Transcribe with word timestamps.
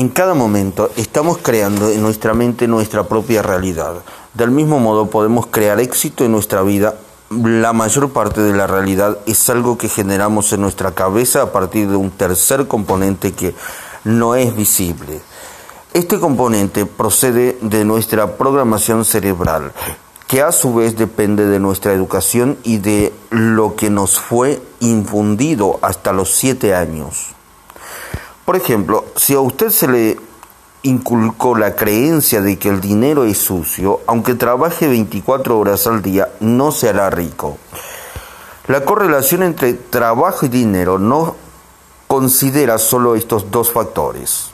En 0.00 0.08
cada 0.08 0.32
momento 0.32 0.90
estamos 0.96 1.36
creando 1.42 1.90
en 1.90 2.00
nuestra 2.00 2.32
mente 2.32 2.66
nuestra 2.66 3.02
propia 3.02 3.42
realidad. 3.42 3.96
Del 4.32 4.50
mismo 4.50 4.80
modo 4.80 5.10
podemos 5.10 5.48
crear 5.48 5.78
éxito 5.78 6.24
en 6.24 6.32
nuestra 6.32 6.62
vida. 6.62 6.94
La 7.28 7.74
mayor 7.74 8.08
parte 8.08 8.40
de 8.40 8.56
la 8.56 8.66
realidad 8.66 9.18
es 9.26 9.50
algo 9.50 9.76
que 9.76 9.90
generamos 9.90 10.54
en 10.54 10.62
nuestra 10.62 10.92
cabeza 10.92 11.42
a 11.42 11.52
partir 11.52 11.90
de 11.90 11.96
un 11.96 12.10
tercer 12.10 12.66
componente 12.66 13.32
que 13.32 13.54
no 14.04 14.36
es 14.36 14.56
visible. 14.56 15.20
Este 15.92 16.18
componente 16.18 16.86
procede 16.86 17.58
de 17.60 17.84
nuestra 17.84 18.38
programación 18.38 19.04
cerebral, 19.04 19.70
que 20.26 20.40
a 20.40 20.50
su 20.50 20.72
vez 20.72 20.96
depende 20.96 21.44
de 21.44 21.60
nuestra 21.60 21.92
educación 21.92 22.56
y 22.62 22.78
de 22.78 23.12
lo 23.28 23.76
que 23.76 23.90
nos 23.90 24.18
fue 24.18 24.62
infundido 24.80 25.78
hasta 25.82 26.14
los 26.14 26.30
siete 26.30 26.74
años. 26.74 27.34
Por 28.50 28.56
ejemplo, 28.56 29.04
si 29.14 29.32
a 29.34 29.38
usted 29.38 29.68
se 29.68 29.86
le 29.86 30.18
inculcó 30.82 31.56
la 31.56 31.76
creencia 31.76 32.40
de 32.40 32.58
que 32.58 32.68
el 32.68 32.80
dinero 32.80 33.22
es 33.22 33.38
sucio, 33.38 34.00
aunque 34.08 34.34
trabaje 34.34 34.88
24 34.88 35.56
horas 35.56 35.86
al 35.86 36.02
día, 36.02 36.30
no 36.40 36.72
se 36.72 36.88
hará 36.88 37.10
rico. 37.10 37.58
La 38.66 38.84
correlación 38.84 39.44
entre 39.44 39.74
trabajo 39.74 40.46
y 40.46 40.48
dinero 40.48 40.98
no 40.98 41.36
considera 42.08 42.78
solo 42.78 43.14
estos 43.14 43.52
dos 43.52 43.70
factores. 43.70 44.50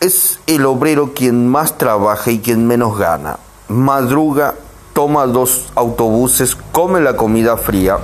Es 0.00 0.38
el 0.46 0.66
obrero 0.66 1.14
quien 1.14 1.48
más 1.48 1.78
trabaja 1.78 2.30
y 2.30 2.40
quien 2.40 2.66
menos 2.66 2.98
gana. 2.98 3.38
Madruga, 3.68 4.56
toma 4.92 5.26
dos 5.26 5.72
autobuses, 5.74 6.54
come 6.70 7.00
la 7.00 7.16
comida 7.16 7.56
fría, 7.56 7.96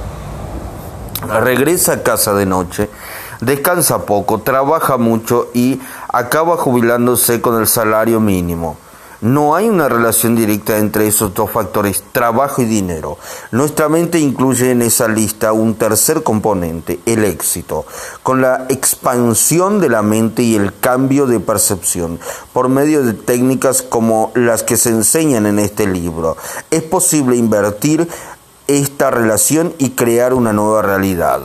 regresa 1.28 1.92
a 1.92 2.02
casa 2.02 2.32
de 2.32 2.46
noche, 2.46 2.88
descansa 3.40 4.06
poco, 4.06 4.40
trabaja 4.40 4.96
mucho 4.96 5.48
y 5.54 5.80
acaba 6.08 6.56
jubilándose 6.56 7.40
con 7.40 7.60
el 7.60 7.66
salario 7.66 8.20
mínimo. 8.20 8.76
No 9.24 9.54
hay 9.54 9.70
una 9.70 9.88
relación 9.88 10.36
directa 10.36 10.76
entre 10.76 11.06
esos 11.06 11.32
dos 11.32 11.50
factores, 11.50 12.04
trabajo 12.12 12.60
y 12.60 12.66
dinero. 12.66 13.16
Nuestra 13.52 13.88
mente 13.88 14.18
incluye 14.18 14.70
en 14.70 14.82
esa 14.82 15.08
lista 15.08 15.54
un 15.54 15.76
tercer 15.76 16.22
componente, 16.22 17.00
el 17.06 17.24
éxito, 17.24 17.86
con 18.22 18.42
la 18.42 18.66
expansión 18.68 19.80
de 19.80 19.88
la 19.88 20.02
mente 20.02 20.42
y 20.42 20.56
el 20.56 20.78
cambio 20.78 21.26
de 21.26 21.40
percepción, 21.40 22.20
por 22.52 22.68
medio 22.68 23.02
de 23.02 23.14
técnicas 23.14 23.80
como 23.80 24.30
las 24.34 24.62
que 24.62 24.76
se 24.76 24.90
enseñan 24.90 25.46
en 25.46 25.58
este 25.58 25.86
libro. 25.86 26.36
Es 26.70 26.82
posible 26.82 27.36
invertir 27.36 28.06
esta 28.66 29.10
relación 29.10 29.72
y 29.78 29.92
crear 29.92 30.34
una 30.34 30.52
nueva 30.52 30.82
realidad. 30.82 31.40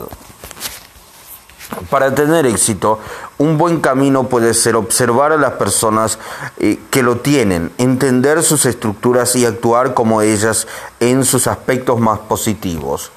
Para 1.88 2.14
tener 2.14 2.46
éxito, 2.46 2.98
un 3.38 3.56
buen 3.56 3.80
camino 3.80 4.28
puede 4.28 4.54
ser 4.54 4.76
observar 4.76 5.32
a 5.32 5.36
las 5.36 5.52
personas 5.52 6.18
eh, 6.58 6.80
que 6.90 7.02
lo 7.02 7.18
tienen, 7.18 7.72
entender 7.78 8.42
sus 8.42 8.66
estructuras 8.66 9.36
y 9.36 9.46
actuar 9.46 9.94
como 9.94 10.20
ellas 10.20 10.66
en 10.98 11.24
sus 11.24 11.46
aspectos 11.46 12.00
más 12.00 12.18
positivos. 12.20 13.12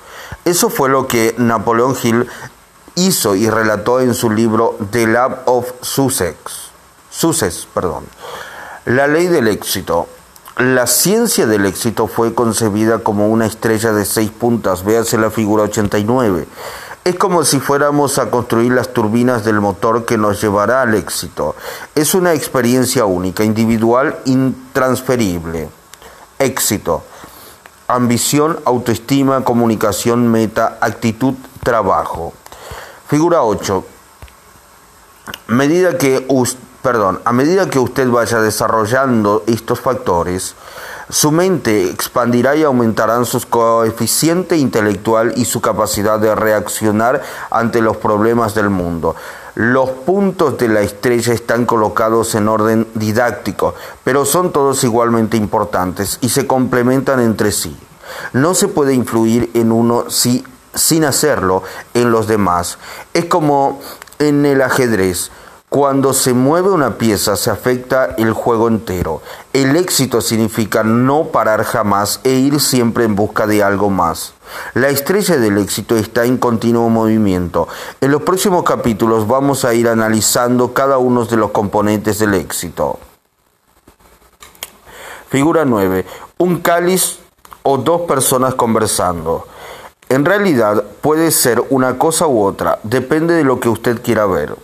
Eso 0.46 0.70
fue 0.70 0.90
lo 0.90 1.08
que 1.08 1.36
Napoleón 1.38 1.96
Hill 2.02 2.28
hizo 2.96 3.36
y 3.36 3.50
relató 3.50 4.02
en 4.02 4.14
su 4.14 4.30
libro 4.30 4.78
The 4.92 5.08
Lab 5.08 5.44
of 5.46 5.72
Sussex. 5.82 6.38
Sussex, 7.10 7.68
perdón. 7.74 8.06
La 8.86 9.08
ley 9.08 9.28
del 9.28 9.48
éxito. 9.48 10.08
La 10.58 10.86
ciencia 10.86 11.48
del 11.48 11.66
éxito 11.66 12.08
fue 12.08 12.36
concebida 12.36 13.00
como 13.00 13.30
una 13.30 13.48
estrella 13.48 13.92
de 13.92 14.06
seis 14.06 14.30
puntas, 14.30 14.84
véase 14.84 15.18
la 15.18 15.32
figura 15.32 15.64
89. 15.64 16.48
Es 17.04 17.16
como 17.16 17.44
si 17.44 17.60
fuéramos 17.60 18.18
a 18.18 18.30
construir 18.30 18.72
las 18.72 18.94
turbinas 18.94 19.44
del 19.44 19.60
motor 19.60 20.06
que 20.06 20.18
nos 20.18 20.40
llevará 20.42 20.84
al 20.84 20.96
éxito. 20.96 21.54
Es 21.96 22.16
una 22.16 22.34
experiencia 22.34 23.04
única, 23.04 23.44
individual, 23.44 24.20
intransferible. 24.24 25.68
Éxito. 26.40 27.04
Ambición, 27.90 28.58
autoestima, 28.64 29.44
comunicación, 29.44 30.30
meta, 30.32 30.78
actitud, 30.80 31.34
trabajo. 31.62 32.32
Figura 33.10 33.44
8. 33.44 33.84
Medida 35.48 35.98
que, 35.98 36.26
a 37.26 37.34
medida 37.34 37.70
que 37.70 37.80
usted 37.80 38.10
vaya 38.10 38.40
desarrollando 38.40 39.44
estos 39.48 39.82
factores, 39.82 40.56
su 41.10 41.32
mente 41.32 41.90
expandirá 41.90 42.56
y 42.56 42.64
aumentarán 42.64 43.26
su 43.26 43.42
coeficiente 43.50 44.58
intelectual 44.58 45.34
y 45.36 45.46
su 45.46 45.62
capacidad 45.62 46.20
de 46.20 46.34
reaccionar 46.34 47.22
ante 47.52 47.82
los 47.82 47.98
problemas 47.98 48.56
del 48.56 48.70
mundo. 48.70 49.16
Los 49.56 49.90
puntos 49.90 50.58
de 50.58 50.68
la 50.68 50.82
estrella 50.82 51.34
están 51.34 51.66
colocados 51.66 52.34
en 52.34 52.48
orden 52.48 52.88
didáctico, 52.96 53.76
pero 54.04 54.26
son 54.26 54.52
todos 54.52 54.84
igualmente 54.84 55.38
importantes 55.38 56.18
y 56.22 56.30
se 56.30 56.48
complementan 56.48 57.20
entre 57.20 57.52
sí. 57.52 57.78
No 58.34 58.56
se 58.56 58.68
puede 58.68 58.94
influir 58.94 59.52
en 59.54 59.72
uno 59.72 60.10
si, 60.10 60.44
sin 60.74 61.04
hacerlo 61.04 61.64
en 61.94 62.12
los 62.12 62.28
demás. 62.28 62.80
Es 63.14 63.26
como 63.26 63.80
en 64.20 64.46
el 64.46 64.62
ajedrez. 64.62 65.32
Cuando 65.74 66.14
se 66.14 66.36
mueve 66.36 66.70
una 66.70 67.00
pieza 67.00 67.36
se 67.36 67.50
afecta 67.50 68.14
el 68.20 68.32
juego 68.32 68.68
entero. 68.68 69.24
El 69.54 69.76
éxito 69.76 70.22
significa 70.22 70.84
no 70.84 71.30
parar 71.30 71.64
jamás 71.64 72.20
e 72.24 72.34
ir 72.34 72.60
siempre 72.60 73.06
en 73.06 73.16
busca 73.16 73.48
de 73.48 73.64
algo 73.64 73.90
más. 73.90 74.36
La 74.76 74.90
estrella 74.90 75.38
del 75.38 75.58
éxito 75.58 75.96
está 75.96 76.26
en 76.26 76.38
continuo 76.38 76.90
movimiento. 76.90 77.68
En 78.02 78.12
los 78.12 78.22
próximos 78.22 78.62
capítulos 78.62 79.28
vamos 79.28 79.66
a 79.66 79.74
ir 79.74 79.88
analizando 79.88 80.76
cada 80.76 81.00
uno 81.00 81.26
de 81.26 81.38
los 81.38 81.50
componentes 81.50 82.20
del 82.20 82.36
éxito. 82.36 83.00
Figura 85.30 85.66
9. 85.66 86.06
Un 86.38 86.60
cáliz 86.60 87.18
o 87.64 87.80
dos 87.80 88.02
personas 88.02 88.54
conversando. 88.54 89.48
En 90.08 90.24
realidad 90.24 90.84
puede 91.02 91.32
ser 91.32 91.64
una 91.72 91.98
cosa 91.98 92.28
u 92.28 92.44
otra, 92.44 92.78
depende 92.84 93.34
de 93.34 93.44
lo 93.44 93.60
que 93.60 93.70
usted 93.70 94.04
quiera 94.04 94.28
ver. 94.28 94.56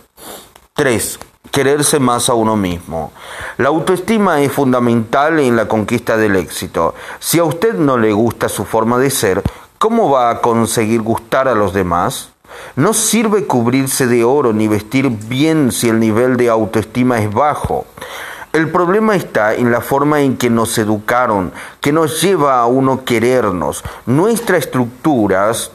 3. 0.80 1.18
Quererse 1.50 2.00
más 2.00 2.30
a 2.30 2.32
uno 2.32 2.56
mismo. 2.56 3.12
La 3.58 3.68
autoestima 3.68 4.40
es 4.40 4.50
fundamental 4.50 5.38
en 5.38 5.54
la 5.54 5.68
conquista 5.68 6.16
del 6.16 6.36
éxito. 6.36 6.94
Si 7.18 7.38
a 7.38 7.44
usted 7.44 7.74
no 7.74 7.98
le 7.98 8.14
gusta 8.14 8.48
su 8.48 8.64
forma 8.64 8.96
de 8.96 9.10
ser, 9.10 9.42
¿cómo 9.76 10.08
va 10.08 10.30
a 10.30 10.40
conseguir 10.40 11.02
gustar 11.02 11.48
a 11.48 11.54
los 11.54 11.74
demás? 11.74 12.30
No 12.76 12.94
sirve 12.94 13.46
cubrirse 13.46 14.06
de 14.06 14.24
oro 14.24 14.54
ni 14.54 14.68
vestir 14.68 15.10
bien 15.10 15.70
si 15.70 15.90
el 15.90 16.00
nivel 16.00 16.38
de 16.38 16.48
autoestima 16.48 17.18
es 17.18 17.30
bajo. 17.30 17.84
El 18.54 18.70
problema 18.70 19.14
está 19.16 19.52
en 19.52 19.70
la 19.70 19.82
forma 19.82 20.22
en 20.22 20.38
que 20.38 20.48
nos 20.48 20.78
educaron, 20.78 21.52
que 21.82 21.92
nos 21.92 22.22
lleva 22.22 22.58
a 22.58 22.64
uno 22.64 23.04
querernos. 23.04 23.84
Nuestras 24.06 24.60
estructuras 24.60 25.72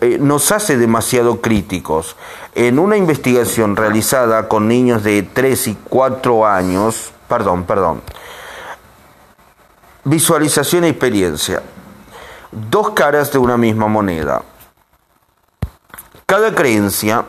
eh, 0.00 0.18
nos 0.20 0.52
hace 0.52 0.76
demasiado 0.76 1.40
críticos. 1.40 2.16
En 2.54 2.78
una 2.78 2.96
investigación 2.96 3.74
realizada 3.74 4.48
con 4.48 4.68
niños 4.68 5.02
de 5.02 5.22
3 5.22 5.68
y 5.68 5.78
4 5.88 6.46
años, 6.46 7.12
perdón, 7.28 7.64
perdón, 7.64 8.02
visualización 10.04 10.84
y 10.84 10.88
experiencia, 10.88 11.62
dos 12.52 12.90
caras 12.90 13.32
de 13.32 13.38
una 13.38 13.56
misma 13.56 13.88
moneda. 13.88 14.42
Cada 16.26 16.54
creencia, 16.54 17.24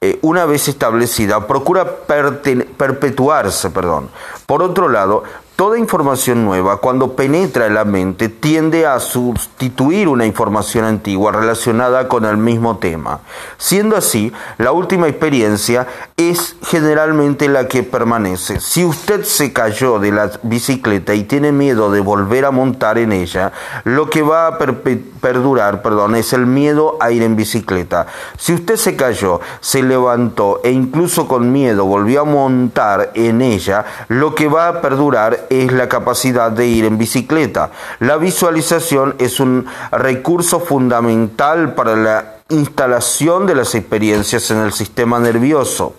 eh, 0.00 0.18
una 0.22 0.44
vez 0.44 0.68
establecida, 0.68 1.46
procura 1.46 2.00
perpetuarse, 2.06 3.70
perdón. 3.70 4.10
Por 4.46 4.62
otro 4.62 4.88
lado, 4.88 5.24
Toda 5.56 5.78
información 5.78 6.44
nueva, 6.44 6.78
cuando 6.78 7.14
penetra 7.14 7.66
en 7.66 7.74
la 7.74 7.84
mente, 7.84 8.28
tiende 8.28 8.86
a 8.86 8.98
sustituir 8.98 10.08
una 10.08 10.24
información 10.24 10.84
antigua 10.84 11.30
relacionada 11.30 12.08
con 12.08 12.24
el 12.24 12.38
mismo 12.38 12.78
tema. 12.78 13.20
Siendo 13.58 13.96
así, 13.96 14.32
la 14.58 14.72
última 14.72 15.08
experiencia 15.08 15.86
es 16.16 16.56
generalmente 16.62 17.48
la 17.48 17.68
que 17.68 17.82
permanece. 17.82 18.60
Si 18.60 18.84
usted 18.84 19.24
se 19.24 19.52
cayó 19.52 19.98
de 19.98 20.10
la 20.10 20.30
bicicleta 20.42 21.14
y 21.14 21.24
tiene 21.24 21.52
miedo 21.52 21.92
de 21.92 22.00
volver 22.00 22.46
a 22.46 22.50
montar 22.50 22.96
en 22.98 23.12
ella, 23.12 23.52
lo 23.84 24.08
que 24.08 24.22
va 24.22 24.46
a 24.46 24.58
perdurar 24.58 25.82
perdón, 25.82 26.16
es 26.16 26.32
el 26.32 26.46
miedo 26.46 26.96
a 27.00 27.10
ir 27.10 27.22
en 27.22 27.36
bicicleta. 27.36 28.06
Si 28.38 28.52
usted 28.54 28.76
se 28.76 28.96
cayó, 28.96 29.40
se 29.60 29.82
levantó 29.82 30.60
e 30.64 30.70
incluso 30.70 31.28
con 31.28 31.52
miedo 31.52 31.84
volvió 31.84 32.22
a 32.22 32.24
montar 32.24 33.12
en 33.14 33.42
ella, 33.42 33.84
lo 34.08 34.34
que 34.34 34.48
va 34.48 34.68
a 34.68 34.80
perdurar 34.80 35.41
es 35.50 35.72
la 35.72 35.88
capacidad 35.88 36.50
de 36.50 36.66
ir 36.66 36.84
en 36.84 36.98
bicicleta. 36.98 37.70
La 38.00 38.16
visualización 38.16 39.14
es 39.18 39.40
un 39.40 39.66
recurso 39.90 40.60
fundamental 40.60 41.74
para 41.74 41.96
la 41.96 42.36
instalación 42.48 43.46
de 43.46 43.54
las 43.54 43.74
experiencias 43.74 44.50
en 44.50 44.58
el 44.58 44.72
sistema 44.72 45.18
nervioso. 45.18 45.94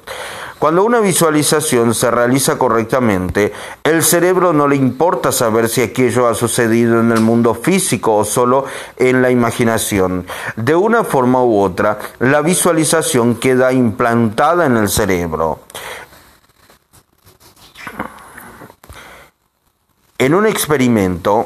Cuando 0.63 0.85
una 0.85 1.01
visualización 1.01 1.93
se 1.93 2.09
realiza 2.09 2.57
correctamente, 2.57 3.51
el 3.83 4.01
cerebro 4.01 4.53
no 4.53 4.65
le 4.65 4.77
importa 4.77 5.33
saber 5.33 5.67
si 5.67 5.81
aquello 5.81 6.25
ha 6.25 6.35
sucedido 6.35 7.01
en 7.01 7.11
el 7.11 7.19
mundo 7.19 7.53
físico 7.53 8.15
o 8.15 8.23
solo 8.23 8.63
en 8.95 9.21
la 9.21 9.29
imaginación. 9.29 10.25
De 10.55 10.73
una 10.73 11.03
forma 11.03 11.43
u 11.43 11.59
otra, 11.59 11.99
la 12.19 12.39
visualización 12.39 13.35
queda 13.35 13.73
implantada 13.73 14.65
en 14.65 14.77
el 14.77 14.87
cerebro. 14.87 15.59
En 20.17 20.33
un 20.33 20.45
experimento, 20.45 21.45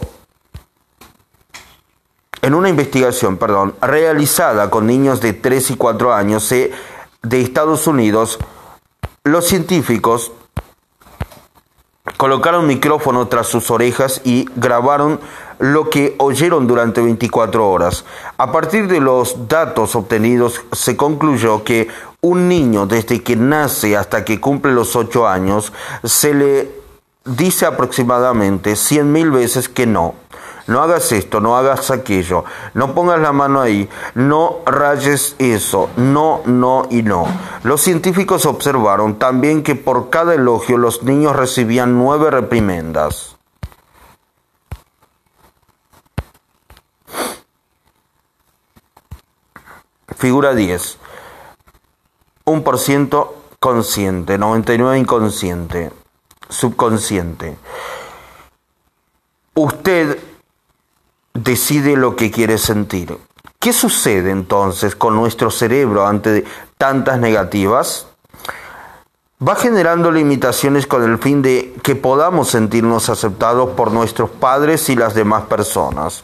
en 2.42 2.54
una 2.54 2.70
investigación, 2.70 3.38
perdón, 3.38 3.76
realizada 3.82 4.70
con 4.70 4.86
niños 4.86 5.22
de 5.22 5.34
3 5.34 5.72
y 5.72 5.76
4 5.76 6.14
años 6.14 6.50
de 6.50 6.72
Estados 7.42 7.88
Unidos, 7.88 8.38
los 9.24 9.46
científicos 9.46 10.32
colocaron 12.18 12.66
micrófono 12.66 13.28
tras 13.28 13.48
sus 13.48 13.70
orejas 13.70 14.22
y 14.24 14.50
grabaron 14.56 15.20
lo 15.60 15.90
que 15.90 16.16
oyeron 16.20 16.68
durante 16.68 17.02
24 17.02 17.70
horas. 17.70 18.06
A 18.38 18.52
partir 18.52 18.88
de 18.88 19.00
los 19.00 19.48
datos 19.48 19.96
obtenidos 19.96 20.62
se 20.72 20.96
concluyó 20.96 21.64
que 21.64 21.88
un 22.22 22.48
niño 22.48 22.88
desde 22.88 23.22
que 23.22 23.36
nace 23.36 23.96
hasta 23.96 24.26
que 24.26 24.40
cumple 24.40 24.72
los 24.72 24.96
8 24.96 25.28
años 25.28 25.74
se 26.04 26.34
le 26.34 26.77
dice 27.28 27.66
aproximadamente 27.66 28.74
100.000 28.74 29.32
veces 29.32 29.70
que 29.70 29.86
no 29.86 30.16
no 30.68 30.82
hagas 30.82 31.14
esto, 31.14 31.40
no 31.40 31.58
hagas 31.58 31.92
aquello, 31.92 32.44
no 32.74 32.94
pongas 32.94 33.20
la 33.20 33.32
mano 33.32 33.62
ahí, 33.62 33.90
no 34.16 34.58
rayes 34.66 35.36
eso, 35.40 35.90
no, 35.96 36.42
no 36.46 36.88
y 36.90 37.04
no. 37.04 37.26
Los 37.64 37.82
científicos 37.82 38.46
observaron 38.46 39.18
también 39.18 39.64
que 39.64 39.76
por 39.76 40.10
cada 40.10 40.36
elogio 40.36 40.78
los 40.78 41.04
niños 41.04 41.36
recibían 41.36 41.98
nueve 41.98 42.30
reprimendas. 42.30 43.38
Figura 50.18 50.54
10. 50.54 50.98
Un 52.46 52.64
por 52.64 52.80
ciento 52.80 53.36
consciente, 53.60 54.38
99 54.38 54.98
inconsciente, 54.98 55.92
subconsciente. 56.50 57.58
Usted 59.54 60.20
decide 61.34 61.96
lo 61.96 62.16
que 62.16 62.32
quiere 62.32 62.58
sentir. 62.58 63.18
¿Qué 63.60 63.74
sucede 63.74 64.32
entonces 64.32 64.96
con 64.96 65.16
nuestro 65.16 65.50
cerebro 65.50 66.06
ante 66.06 66.46
tantas 66.78 67.20
negativas? 67.20 68.08
Va 69.46 69.56
generando 69.56 70.12
limitaciones 70.12 70.88
con 70.88 71.04
el 71.04 71.18
fin 71.20 71.42
de 71.42 71.76
que 71.84 71.96
podamos 71.96 72.50
sentirnos 72.50 73.10
aceptados 73.10 73.70
por 73.72 73.92
nuestros 73.92 74.30
padres 74.30 74.90
y 74.90 74.96
las 74.96 75.14
demás 75.14 75.44
personas. 75.44 76.24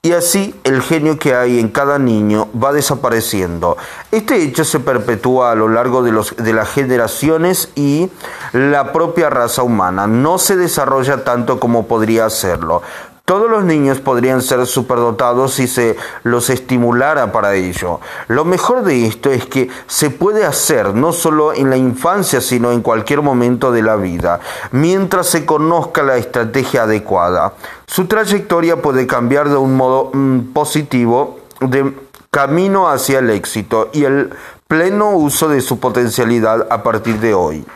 Y 0.00 0.12
así 0.12 0.54
el 0.62 0.80
genio 0.80 1.18
que 1.18 1.34
hay 1.34 1.58
en 1.58 1.70
cada 1.70 1.98
niño 1.98 2.48
va 2.54 2.72
desapareciendo. 2.72 3.76
Este 4.12 4.40
hecho 4.40 4.64
se 4.64 4.78
perpetúa 4.78 5.50
a 5.50 5.56
lo 5.56 5.68
largo 5.68 6.04
de, 6.04 6.12
los, 6.12 6.36
de 6.36 6.52
las 6.52 6.70
generaciones 6.70 7.72
y 7.74 8.08
la 8.52 8.92
propia 8.92 9.28
raza 9.28 9.64
humana 9.64 10.06
no 10.06 10.38
se 10.38 10.56
desarrolla 10.56 11.24
tanto 11.24 11.58
como 11.58 11.88
podría 11.88 12.26
hacerlo. 12.26 12.80
Todos 13.28 13.50
los 13.50 13.62
niños 13.62 14.00
podrían 14.00 14.40
ser 14.40 14.66
superdotados 14.66 15.52
si 15.52 15.66
se 15.68 15.98
los 16.22 16.48
estimulara 16.48 17.30
para 17.30 17.56
ello. 17.56 18.00
Lo 18.28 18.46
mejor 18.46 18.84
de 18.84 19.04
esto 19.04 19.28
es 19.28 19.44
que 19.44 19.68
se 19.86 20.08
puede 20.08 20.46
hacer 20.46 20.94
no 20.94 21.12
solo 21.12 21.52
en 21.52 21.68
la 21.68 21.76
infancia, 21.76 22.40
sino 22.40 22.72
en 22.72 22.80
cualquier 22.80 23.20
momento 23.20 23.70
de 23.70 23.82
la 23.82 23.96
vida, 23.96 24.40
mientras 24.70 25.26
se 25.26 25.44
conozca 25.44 26.02
la 26.02 26.16
estrategia 26.16 26.84
adecuada. 26.84 27.52
Su 27.86 28.06
trayectoria 28.06 28.80
puede 28.80 29.06
cambiar 29.06 29.50
de 29.50 29.58
un 29.58 29.76
modo 29.76 30.10
mm, 30.14 30.54
positivo 30.54 31.40
de 31.60 31.94
camino 32.30 32.88
hacia 32.88 33.18
el 33.18 33.28
éxito 33.28 33.90
y 33.92 34.04
el 34.04 34.30
pleno 34.66 35.10
uso 35.10 35.50
de 35.50 35.60
su 35.60 35.78
potencialidad 35.78 36.66
a 36.70 36.82
partir 36.82 37.20
de 37.20 37.34
hoy. 37.34 37.66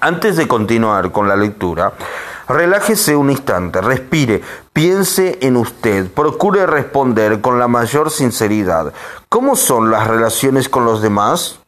Antes 0.00 0.36
de 0.36 0.46
continuar 0.46 1.10
con 1.10 1.26
la 1.26 1.36
lectura, 1.36 1.94
Relájese 2.48 3.16
un 3.16 3.30
instante, 3.30 3.80
respire, 3.80 4.40
piense 4.72 5.38
en 5.42 5.56
usted, 5.56 6.08
procure 6.10 6.66
responder 6.66 7.40
con 7.40 7.58
la 7.58 7.66
mayor 7.66 8.10
sinceridad. 8.10 8.92
¿Cómo 9.28 9.56
son 9.56 9.90
las 9.90 10.06
relaciones 10.06 10.68
con 10.68 10.84
los 10.84 11.02
demás? 11.02 11.58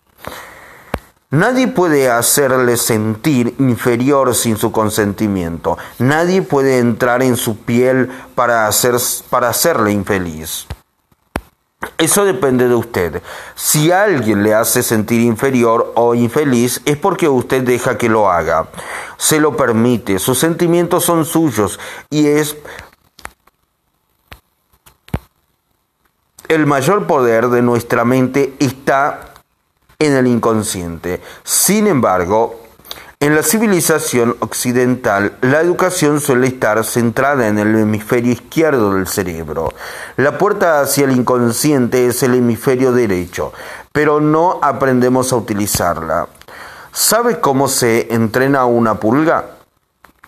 Nadie 1.30 1.69
puede 1.69 2.08
hacerle 2.08 2.76
sentir 2.76 3.54
inferior 3.58 4.34
sin 4.34 4.56
su 4.56 4.72
consentimiento. 4.72 5.76
Nadie 5.98 6.42
puede 6.42 6.78
entrar 6.78 7.22
en 7.22 7.36
su 7.36 7.58
piel 7.58 8.10
para, 8.34 8.66
hacer, 8.66 8.94
para 9.28 9.50
hacerle 9.50 9.92
infeliz. 9.92 10.66
Eso 11.96 12.25
depende 12.25 12.69
de 12.69 12.75
usted. 12.75 13.22
Si 13.54 13.92
alguien 13.92 14.42
le 14.42 14.54
hace 14.54 14.82
sentir 14.82 15.20
inferior 15.20 15.92
o 15.94 16.14
infeliz 16.14 16.80
es 16.84 16.96
porque 16.96 17.28
usted 17.28 17.62
deja 17.62 17.96
que 17.96 18.08
lo 18.08 18.30
haga. 18.30 18.69
Se 19.16 19.38
lo 19.38 19.56
permite. 19.56 20.19
Sus 20.19 20.38
sentimientos 20.38 21.04
son 21.04 21.25
suyos 21.25 21.78
y 22.10 22.26
es 22.26 22.56
el 26.48 26.66
mayor 26.66 27.06
poder 27.06 27.48
de 27.48 27.62
nuestra 27.62 28.04
mente 28.04 28.54
está 28.58 29.34
en 29.98 30.16
el 30.16 30.26
inconsciente. 30.26 31.20
Sin 31.44 31.86
embargo, 31.86 32.68
en 33.20 33.35
la 33.35 33.43
civilización 33.43 34.37
occidental, 34.38 35.37
la 35.41 35.61
educación 35.61 36.20
suele 36.20 36.47
estar 36.47 36.85
centrada 36.85 37.49
en 37.49 37.59
el 37.59 37.75
hemisferio 37.75 38.31
izquierdo 38.32 38.94
del 38.94 39.09
cerebro. 39.09 39.73
La 40.17 40.38
puerta 40.38 40.81
hacia 40.81 41.05
el 41.05 41.11
inconsciente 41.11 42.06
es 42.06 42.23
el 42.23 42.37
hemisferio 42.37 42.93
derecho, 42.93 43.53
pero 43.91 44.20
no 44.20 44.61
aprendemos 44.62 45.32
a 45.32 45.37
utilizarla. 45.37 46.29
¿Sabe 46.93 47.41
cómo 47.41 47.67
se 47.67 48.15
entrena 48.15 48.67
una 48.67 48.94
pulga? 48.94 49.47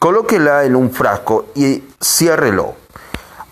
Colóquela 0.01 0.65
en 0.65 0.75
un 0.75 0.91
frasco 0.91 1.47
y 1.55 1.85
ciérrelo. 2.01 2.75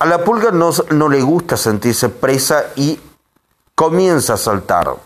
A 0.01 0.07
la 0.07 0.25
pulga 0.25 0.51
no, 0.51 0.71
no 0.91 1.09
le 1.09 1.23
gusta 1.23 1.57
sentirse 1.57 2.09
presa 2.09 2.65
y 2.75 2.99
comienza 3.77 4.35
a 4.35 4.37
saltar. 4.37 4.97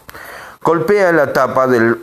Golpea 0.62 1.12
la 1.12 1.34
tapa 1.34 1.66
del 1.66 2.02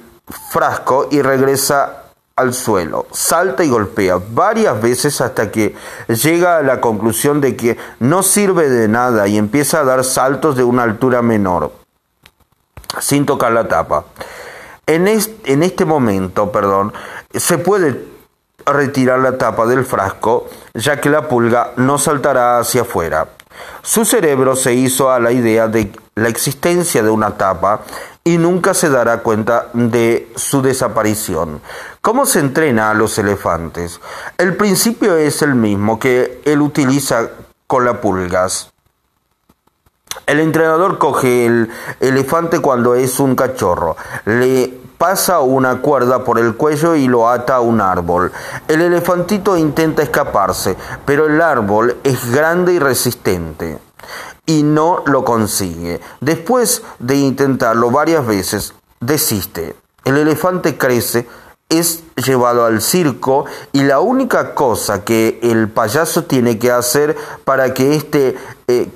frasco 0.52 1.08
y 1.10 1.24
regresa 1.24 1.99
al 2.39 2.53
suelo, 2.53 3.07
salta 3.12 3.63
y 3.63 3.69
golpea 3.69 4.19
varias 4.31 4.81
veces 4.81 5.19
hasta 5.21 5.51
que 5.51 5.75
llega 6.07 6.57
a 6.57 6.63
la 6.63 6.80
conclusión 6.81 7.41
de 7.41 7.56
que 7.56 7.77
no 8.00 8.24
sirve 8.24 8.69
de 8.69 8.88
nada 8.88 9.27
y 9.27 9.38
empieza 9.38 9.81
a 9.81 9.83
dar 9.83 10.03
saltos 10.03 10.56
de 10.56 10.63
una 10.63 10.83
altura 10.83 11.21
menor, 11.21 11.71
sin 13.00 13.25
tocar 13.25 13.51
la 13.51 13.68
tapa. 13.68 14.06
En, 14.88 15.07
en 15.07 15.63
este 15.63 15.86
momento, 15.86 16.51
perdón, 16.51 16.93
se 17.34 17.58
puede 17.58 18.03
retirar 18.65 19.19
la 19.19 19.38
tapa 19.38 19.65
del 19.65 19.86
frasco, 19.86 20.48
ya 20.74 21.00
que 21.00 21.10
la 21.10 21.27
pulga 21.27 21.74
no 21.75 21.98
saltará 21.98 22.60
hacia 22.60 22.81
afuera. 22.81 23.27
Su 23.81 24.05
cerebro 24.05 24.55
se 24.55 24.74
hizo 24.74 25.12
a 25.12 25.19
la 25.19 25.31
idea 25.31 25.67
de 25.67 25.91
la 26.15 26.29
existencia 26.29 27.03
de 27.03 27.10
una 27.10 27.31
tapa 27.38 27.81
y 28.24 28.38
nunca 28.38 28.74
se 28.74 28.90
dará 28.90 29.20
cuenta 29.20 29.68
de 29.74 30.32
su 30.36 30.62
desaparición. 30.62 31.62
¿Cómo 32.02 32.26
se 32.26 32.40
entrena 32.40 32.92
a 32.92 32.94
los 32.94 33.18
elefantes? 33.18 34.00
El 34.38 34.56
principio 34.56 35.16
es 35.18 35.42
el 35.42 35.56
mismo 35.56 36.00
que 36.00 36.42
él 36.46 36.62
utiliza 36.62 37.30
con 37.68 37.86
las 37.86 37.98
pulgas. 37.98 38.72
El 40.26 40.40
entrenador 40.40 40.98
coge 40.98 41.46
el 41.46 41.72
elefante 42.00 42.60
cuando 42.60 42.96
es 42.96 43.20
un 43.20 43.36
cachorro, 43.36 43.96
le 44.26 44.74
pasa 44.98 45.40
una 45.40 45.82
cuerda 45.82 46.24
por 46.24 46.40
el 46.40 46.56
cuello 46.56 46.96
y 46.96 47.08
lo 47.08 47.30
ata 47.30 47.56
a 47.56 47.62
un 47.62 47.80
árbol. 47.80 48.32
El 48.68 48.82
elefantito 48.82 49.56
intenta 49.56 50.04
escaparse, 50.04 50.76
pero 51.06 51.28
el 51.28 51.42
árbol 51.42 51.98
es 52.04 52.32
grande 52.32 52.74
y 52.74 52.80
resistente 52.80 53.80
y 54.50 54.63
no 54.63 55.03
lo 55.06 55.24
consigue. 55.24 56.01
Después 56.22 56.82
de 56.98 57.18
intentarlo 57.18 57.91
varias 57.91 58.25
veces, 58.25 58.74
desiste. 59.00 59.75
El 60.06 60.18
elefante 60.18 60.75
crece, 60.75 61.27
es 61.70 62.03
llevado 62.15 62.65
al 62.65 62.82
circo 62.82 63.46
y 63.74 63.84
la 63.84 64.00
única 64.00 64.56
cosa 64.56 65.06
que 65.06 65.39
el 65.44 65.70
payaso 65.70 66.24
tiene 66.24 66.58
que 66.58 66.72
hacer 66.72 67.15
para 67.46 67.75
que 67.75 67.94
esté, 67.96 68.38
eh, 68.68 68.89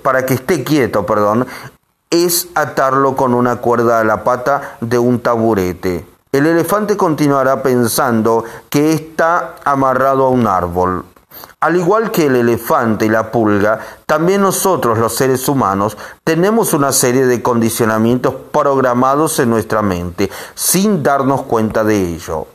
para 0.00 0.24
que 0.24 0.34
esté 0.34 0.62
quieto 0.62 1.04
perdón, 1.04 1.48
es 2.10 2.46
atarlo 2.54 3.16
con 3.16 3.34
una 3.34 3.56
cuerda 3.56 3.98
a 3.98 4.04
la 4.04 4.22
pata 4.22 4.76
de 4.80 4.96
un 4.96 5.18
taburete. 5.18 6.06
El 6.30 6.46
elefante 6.46 6.96
continuará 6.96 7.64
pensando 7.64 8.44
que 8.70 8.92
está 8.92 9.56
amarrado 9.64 10.26
a 10.26 10.28
un 10.28 10.46
árbol. 10.46 11.04
Al 11.60 11.76
igual 11.76 12.10
que 12.10 12.26
el 12.26 12.36
elefante 12.36 13.06
y 13.06 13.08
la 13.08 13.30
pulga, 13.30 13.80
también 14.06 14.42
nosotros 14.42 14.98
los 14.98 15.14
seres 15.14 15.48
humanos 15.48 15.96
tenemos 16.22 16.74
una 16.74 16.92
serie 16.92 17.26
de 17.26 17.42
condicionamientos 17.42 18.34
programados 18.52 19.38
en 19.38 19.50
nuestra 19.50 19.82
mente 19.82 20.30
sin 20.54 21.02
darnos 21.02 21.42
cuenta 21.42 21.84
de 21.84 21.96
ello. 21.96 22.46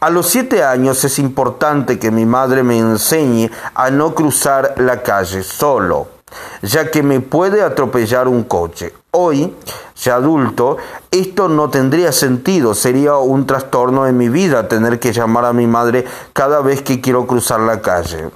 A 0.00 0.10
los 0.10 0.26
siete 0.26 0.64
años 0.64 1.04
es 1.04 1.18
importante 1.18 1.98
que 1.98 2.10
mi 2.10 2.24
madre 2.24 2.62
me 2.62 2.78
enseñe 2.78 3.50
a 3.74 3.90
no 3.90 4.14
cruzar 4.14 4.74
la 4.78 5.02
calle 5.02 5.42
solo. 5.42 6.19
Ya 6.62 6.90
que 6.90 7.02
me 7.02 7.20
puede 7.20 7.62
atropellar 7.62 8.28
un 8.28 8.44
coche. 8.44 8.92
Hoy, 9.12 9.54
ya 9.96 10.16
adulto, 10.16 10.76
esto 11.10 11.48
no 11.48 11.70
tendría 11.70 12.12
sentido, 12.12 12.74
sería 12.74 13.16
un 13.16 13.46
trastorno 13.46 14.06
en 14.06 14.16
mi 14.16 14.28
vida 14.28 14.68
tener 14.68 15.00
que 15.00 15.12
llamar 15.12 15.44
a 15.44 15.52
mi 15.52 15.66
madre 15.66 16.04
cada 16.32 16.60
vez 16.60 16.82
que 16.82 17.00
quiero 17.00 17.26
cruzar 17.26 17.60
la 17.60 17.80
calle. 17.80 18.30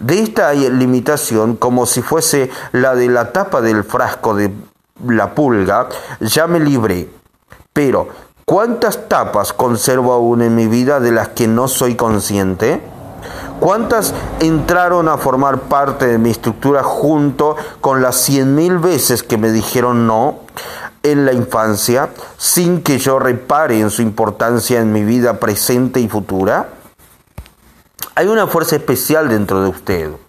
De 0.00 0.22
esta 0.22 0.52
limitación, 0.54 1.56
como 1.56 1.84
si 1.84 2.00
fuese 2.02 2.50
la 2.72 2.94
de 2.94 3.08
la 3.08 3.32
tapa 3.32 3.60
del 3.60 3.84
frasco 3.84 4.34
de 4.34 4.50
la 5.06 5.34
pulga, 5.34 5.88
ya 6.20 6.46
me 6.46 6.60
libré. 6.60 7.08
Pero, 7.72 8.08
¿cuántas 8.44 9.08
tapas 9.08 9.52
conservo 9.52 10.12
aún 10.12 10.42
en 10.42 10.54
mi 10.54 10.66
vida 10.66 11.00
de 11.00 11.12
las 11.12 11.28
que 11.28 11.46
no 11.46 11.68
soy 11.68 11.96
consciente? 11.96 12.80
¿Cuántas 13.60 14.14
entraron 14.40 15.08
a 15.08 15.18
formar 15.18 15.62
parte 15.62 16.06
de 16.06 16.18
mi 16.18 16.30
estructura 16.30 16.82
junto 16.82 17.56
con 17.80 18.02
las 18.02 18.16
cien 18.16 18.54
mil 18.54 18.78
veces 18.78 19.22
que 19.22 19.36
me 19.36 19.50
dijeron 19.50 20.06
no 20.06 20.40
en 21.02 21.26
la 21.26 21.32
infancia 21.32 22.10
sin 22.36 22.82
que 22.82 22.98
yo 22.98 23.18
repare 23.18 23.80
en 23.80 23.90
su 23.90 24.02
importancia 24.02 24.80
en 24.80 24.92
mi 24.92 25.02
vida 25.02 25.40
presente 25.40 26.00
y 26.00 26.08
futura? 26.08 26.68
Hay 28.14 28.28
una 28.28 28.46
fuerza 28.46 28.76
especial 28.76 29.28
dentro 29.28 29.62
de 29.62 29.68
usted. 29.68 30.27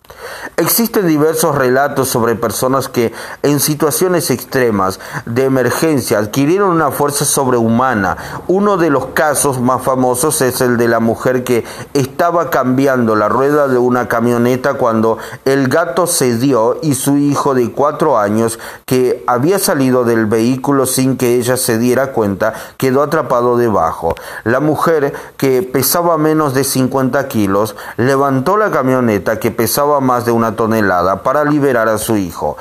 Existen 0.57 1.07
diversos 1.07 1.55
relatos 1.55 2.09
sobre 2.09 2.35
personas 2.35 2.89
que 2.89 3.13
en 3.43 3.59
situaciones 3.59 4.29
extremas 4.29 4.99
de 5.25 5.45
emergencia 5.45 6.19
adquirieron 6.19 6.69
una 6.71 6.91
fuerza 6.91 7.23
sobrehumana. 7.23 8.17
Uno 8.47 8.77
de 8.77 8.89
los 8.89 9.07
casos 9.07 9.61
más 9.61 9.81
famosos 9.81 10.41
es 10.41 10.59
el 10.61 10.77
de 10.77 10.87
la 10.87 10.99
mujer 10.99 11.43
que 11.43 11.63
estaba 11.93 12.49
cambiando 12.49 13.15
la 13.15 13.29
rueda 13.29 13.67
de 13.67 13.77
una 13.77 14.07
camioneta 14.07 14.73
cuando 14.73 15.17
el 15.45 15.69
gato 15.69 16.07
cedió 16.07 16.77
y 16.81 16.95
su 16.95 17.17
hijo 17.17 17.53
de 17.53 17.71
cuatro 17.71 18.17
años 18.17 18.59
que 18.85 19.23
había 19.27 19.59
salido 19.59 20.03
del 20.03 20.25
vehículo 20.25 20.85
sin 20.85 21.15
que 21.15 21.35
ella 21.35 21.55
se 21.55 21.77
diera 21.77 22.11
cuenta 22.11 22.53
quedó 22.77 23.01
atrapado 23.01 23.57
debajo. 23.57 24.15
La 24.43 24.59
mujer 24.59 25.13
que 25.37 25.63
pesaba 25.63 26.17
menos 26.17 26.53
de 26.53 26.63
50 26.63 27.27
kilos 27.27 27.75
levantó 27.97 28.57
la 28.57 28.71
camioneta 28.71 29.39
que 29.39 29.51
pesaba 29.51 29.98
más 29.99 30.25
de 30.25 30.31
una 30.31 30.55
tonelada 30.55 31.23
para 31.23 31.43
liberar 31.43 31.89
a 31.89 31.97
su 31.97 32.17
hijo. 32.17 32.57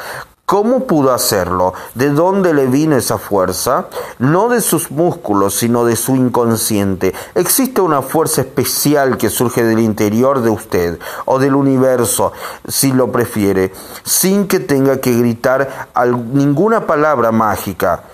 ¿Cómo 0.49 0.87
pudo 0.87 1.13
hacerlo? 1.13 1.75
¿De 1.95 2.09
dónde 2.09 2.55
le 2.55 2.69
vino 2.69 2.97
esa 2.97 3.19
fuerza? 3.19 3.89
No 4.19 4.49
de 4.49 4.63
sus 4.63 4.91
músculos, 4.91 5.55
sino 5.55 5.85
de 5.85 5.95
su 5.95 6.17
inconsciente. 6.17 7.13
Existe 7.35 7.83
una 7.83 8.01
fuerza 8.01 8.41
especial 8.41 9.19
que 9.19 9.29
surge 9.29 9.63
del 9.63 9.79
interior 9.79 10.41
de 10.41 10.49
usted 10.49 10.99
o 11.27 11.39
del 11.39 11.55
universo, 11.55 12.33
si 12.67 12.93
lo 12.93 13.13
prefiere, 13.13 13.75
sin 14.05 14.49
que 14.49 14.59
tenga 14.59 15.03
que 15.03 15.13
gritar 15.19 15.91
ninguna 16.33 16.87
palabra 16.87 17.31
mágica. 17.31 18.05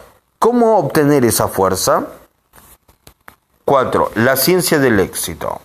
¿Cómo 0.41 0.77
obtener 0.79 1.25
esa 1.25 1.47
fuerza? 1.47 2.09
4. 3.65 4.11
La 4.17 4.35
ciencia 4.35 4.81
del 4.81 4.99
éxito. 4.99 5.61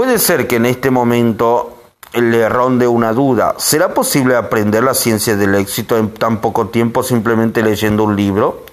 Puede 0.00 0.18
ser 0.18 0.46
que 0.46 0.56
en 0.56 0.64
este 0.64 0.90
momento 0.90 1.74
le 2.14 2.48
ronde 2.48 2.88
una 2.88 3.12
duda. 3.12 3.56
¿Será 3.58 3.92
posible 3.92 4.34
aprender 4.34 4.82
la 4.82 4.94
ciencia 4.94 5.36
del 5.36 5.54
éxito 5.54 5.98
en 5.98 6.14
tan 6.14 6.40
poco 6.40 6.68
tiempo 6.68 7.02
simplemente 7.02 7.62
leyendo 7.62 8.04
un 8.04 8.16
libro? 8.16 8.64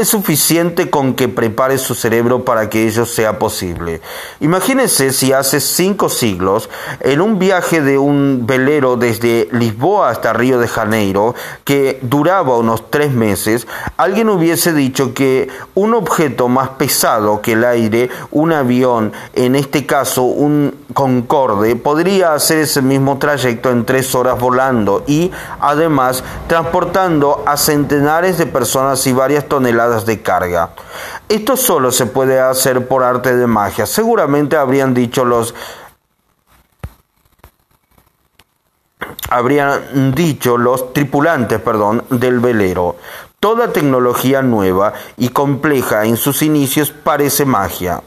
Es 0.00 0.08
suficiente 0.08 0.90
con 0.90 1.14
que 1.14 1.28
prepare 1.28 1.78
su 1.78 1.94
cerebro 1.94 2.44
para 2.44 2.68
que 2.68 2.86
ello 2.86 3.06
sea 3.06 3.38
posible. 3.38 4.00
Imagínese 4.40 5.12
si 5.12 5.32
hace 5.32 5.60
cinco 5.60 6.08
siglos, 6.08 6.68
en 7.00 7.20
un 7.20 7.38
viaje 7.38 7.80
de 7.80 7.98
un 7.98 8.46
velero 8.46 8.96
desde 8.96 9.48
Lisboa 9.52 10.10
hasta 10.10 10.32
Río 10.32 10.58
de 10.58 10.68
Janeiro, 10.68 11.34
que 11.64 11.98
duraba 12.02 12.56
unos 12.56 12.90
tres 12.90 13.12
meses, 13.12 13.66
alguien 13.96 14.28
hubiese 14.28 14.72
dicho 14.72 15.14
que 15.14 15.48
un 15.74 15.94
objeto 15.94 16.48
más 16.48 16.70
pesado 16.70 17.42
que 17.42 17.52
el 17.52 17.64
aire, 17.64 18.10
un 18.30 18.52
avión, 18.52 19.12
en 19.34 19.54
este 19.54 19.86
caso 19.86 20.22
un 20.22 20.80
Concorde, 20.92 21.76
podría 21.76 22.34
hacer 22.34 22.58
ese 22.58 22.82
mismo 22.82 23.18
trayecto 23.18 23.70
en 23.70 23.84
tres 23.84 24.14
horas 24.14 24.38
volando 24.40 25.04
y, 25.06 25.30
además, 25.60 26.24
transportando 26.48 27.44
a 27.46 27.56
centenares 27.56 28.38
de 28.38 28.46
personas 28.46 29.06
y 29.06 29.12
varias 29.12 29.46
toneladas 29.46 29.89
de 29.98 30.22
carga. 30.22 30.70
Esto 31.28 31.56
solo 31.56 31.92
se 31.92 32.06
puede 32.06 32.40
hacer 32.40 32.86
por 32.88 33.04
arte 33.04 33.36
de 33.36 33.46
magia. 33.46 33.86
Seguramente 33.86 34.56
habrían 34.56 34.94
dicho 34.94 35.24
los 35.24 35.54
habrían 39.28 40.12
dicho 40.14 40.58
los 40.58 40.92
tripulantes, 40.92 41.60
perdón, 41.60 42.04
del 42.10 42.40
velero. 42.40 42.96
Toda 43.38 43.72
tecnología 43.72 44.42
nueva 44.42 44.92
y 45.16 45.30
compleja 45.30 46.04
en 46.04 46.16
sus 46.16 46.42
inicios 46.42 46.90
parece 46.90 47.44
magia. 47.44 48.02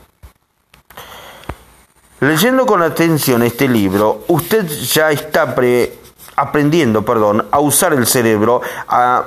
Leyendo 2.20 2.66
con 2.66 2.82
atención 2.82 3.44
este 3.44 3.68
libro, 3.68 4.24
usted 4.28 4.68
ya 4.68 5.12
está 5.12 5.56
aprendiendo, 6.36 7.04
perdón, 7.04 7.48
a 7.52 7.60
usar 7.60 7.94
el 7.94 8.06
cerebro 8.06 8.62
a 8.88 9.25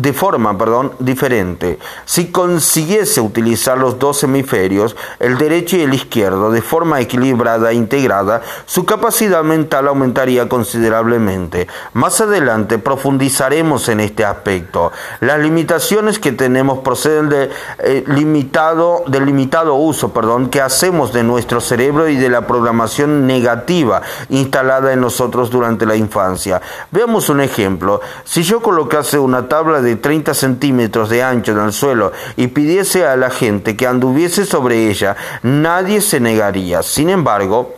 de 0.00 0.12
forma, 0.12 0.56
perdón, 0.56 0.92
diferente. 1.00 1.78
Si 2.04 2.30
consiguiese 2.30 3.20
utilizar 3.20 3.78
los 3.78 3.98
dos 3.98 4.22
hemisferios, 4.22 4.96
el 5.18 5.38
derecho 5.38 5.76
y 5.76 5.82
el 5.82 5.94
izquierdo, 5.94 6.50
de 6.50 6.62
forma 6.62 7.00
equilibrada 7.00 7.70
e 7.70 7.74
integrada, 7.74 8.42
su 8.66 8.84
capacidad 8.84 9.42
mental 9.42 9.88
aumentaría 9.88 10.48
considerablemente. 10.48 11.66
Más 11.94 12.20
adelante 12.20 12.78
profundizaremos 12.78 13.88
en 13.88 14.00
este 14.00 14.24
aspecto. 14.24 14.92
Las 15.20 15.40
limitaciones 15.40 16.18
que 16.18 16.32
tenemos 16.32 16.78
proceden 16.78 17.28
de, 17.28 17.50
eh, 17.80 18.04
limitado, 18.06 19.02
del 19.08 19.26
limitado 19.26 19.74
uso, 19.74 20.12
perdón, 20.12 20.48
que 20.48 20.60
hacemos 20.60 21.12
de 21.12 21.24
nuestro 21.24 21.60
cerebro 21.60 22.08
y 22.08 22.16
de 22.16 22.28
la 22.28 22.46
programación 22.46 23.26
negativa 23.26 24.02
instalada 24.28 24.92
en 24.92 25.00
nosotros 25.00 25.50
durante 25.50 25.86
la 25.86 25.96
infancia. 25.96 26.60
Veamos 26.92 27.28
un 27.28 27.40
ejemplo. 27.40 28.00
Si 28.24 28.42
yo 28.42 28.60
colocase 28.60 29.18
una 29.18 29.48
tabla 29.48 29.80
de 29.80 29.87
30 29.96 30.34
centímetros 30.34 31.08
de 31.08 31.22
ancho 31.22 31.52
en 31.52 31.60
el 31.60 31.72
suelo 31.72 32.12
y 32.36 32.48
pidiese 32.48 33.06
a 33.06 33.16
la 33.16 33.30
gente 33.30 33.76
que 33.76 33.86
anduviese 33.86 34.44
sobre 34.44 34.88
ella, 34.88 35.16
nadie 35.42 36.00
se 36.00 36.20
negaría. 36.20 36.82
Sin 36.82 37.10
embargo, 37.10 37.74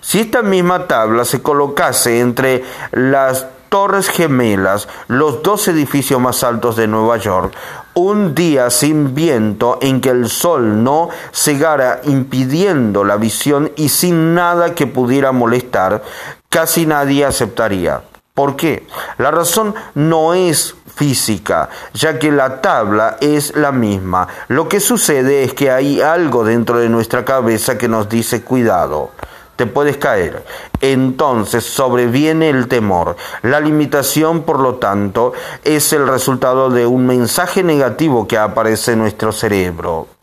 si 0.00 0.20
esta 0.20 0.42
misma 0.42 0.86
tabla 0.86 1.24
se 1.24 1.42
colocase 1.42 2.20
entre 2.20 2.62
las 2.92 3.46
Torres 3.68 4.08
Gemelas, 4.08 4.86
los 5.08 5.42
dos 5.42 5.66
edificios 5.66 6.20
más 6.20 6.44
altos 6.44 6.76
de 6.76 6.86
Nueva 6.86 7.16
York, 7.16 7.54
un 7.94 8.34
día 8.34 8.70
sin 8.70 9.14
viento 9.14 9.78
en 9.80 10.00
que 10.00 10.10
el 10.10 10.28
sol 10.28 10.84
no 10.84 11.08
cegara 11.32 12.00
impidiendo 12.04 13.02
la 13.02 13.16
visión 13.16 13.72
y 13.76 13.88
sin 13.88 14.34
nada 14.34 14.74
que 14.74 14.86
pudiera 14.86 15.32
molestar, 15.32 16.04
casi 16.48 16.86
nadie 16.86 17.24
aceptaría. 17.24 18.02
¿Por 18.34 18.56
qué? 18.56 18.86
La 19.18 19.30
razón 19.30 19.74
no 19.94 20.34
es 20.34 20.74
física, 20.94 21.68
ya 21.92 22.18
que 22.18 22.30
la 22.30 22.60
tabla 22.60 23.16
es 23.20 23.56
la 23.56 23.72
misma. 23.72 24.28
Lo 24.48 24.68
que 24.68 24.80
sucede 24.80 25.44
es 25.44 25.54
que 25.54 25.70
hay 25.70 26.00
algo 26.00 26.44
dentro 26.44 26.78
de 26.78 26.88
nuestra 26.88 27.24
cabeza 27.24 27.76
que 27.78 27.88
nos 27.88 28.08
dice 28.08 28.42
cuidado. 28.42 29.10
Te 29.56 29.66
puedes 29.66 29.96
caer. 29.98 30.44
Entonces 30.80 31.64
sobreviene 31.64 32.50
el 32.50 32.66
temor. 32.66 33.16
La 33.42 33.60
limitación, 33.60 34.42
por 34.42 34.58
lo 34.58 34.76
tanto, 34.76 35.32
es 35.62 35.92
el 35.92 36.08
resultado 36.08 36.70
de 36.70 36.86
un 36.86 37.06
mensaje 37.06 37.62
negativo 37.62 38.26
que 38.26 38.36
aparece 38.36 38.92
en 38.92 38.98
nuestro 39.00 39.30
cerebro. 39.30 40.13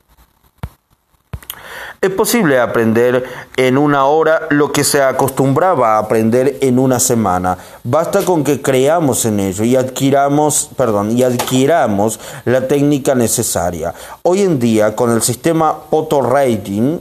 Es 2.04 2.10
posible 2.10 2.60
aprender 2.60 3.24
en 3.56 3.78
una 3.78 4.06
hora 4.06 4.48
lo 4.50 4.72
que 4.72 4.84
se 4.84 5.04
acostumbraba 5.04 5.94
a 5.94 6.00
aprender 6.00 6.58
en 6.62 6.80
una 6.80 7.00
semana. 7.00 7.60
Basta 7.84 8.26
con 8.26 8.44
que 8.44 8.60
creamos 8.60 9.24
en 9.26 9.40
ello 9.40 9.64
y 9.64 9.76
adquiramos, 9.76 10.72
perdón, 10.76 11.16
y 11.16 11.22
adquiramos 11.22 12.20
la 12.46 12.68
técnica 12.68 13.14
necesaria. 13.14 13.94
Hoy 14.24 14.42
en 14.42 14.58
día, 14.58 14.96
con 14.96 15.12
el 15.12 15.22
sistema 15.22 15.78
auto 15.92 16.24
rating, 16.24 16.98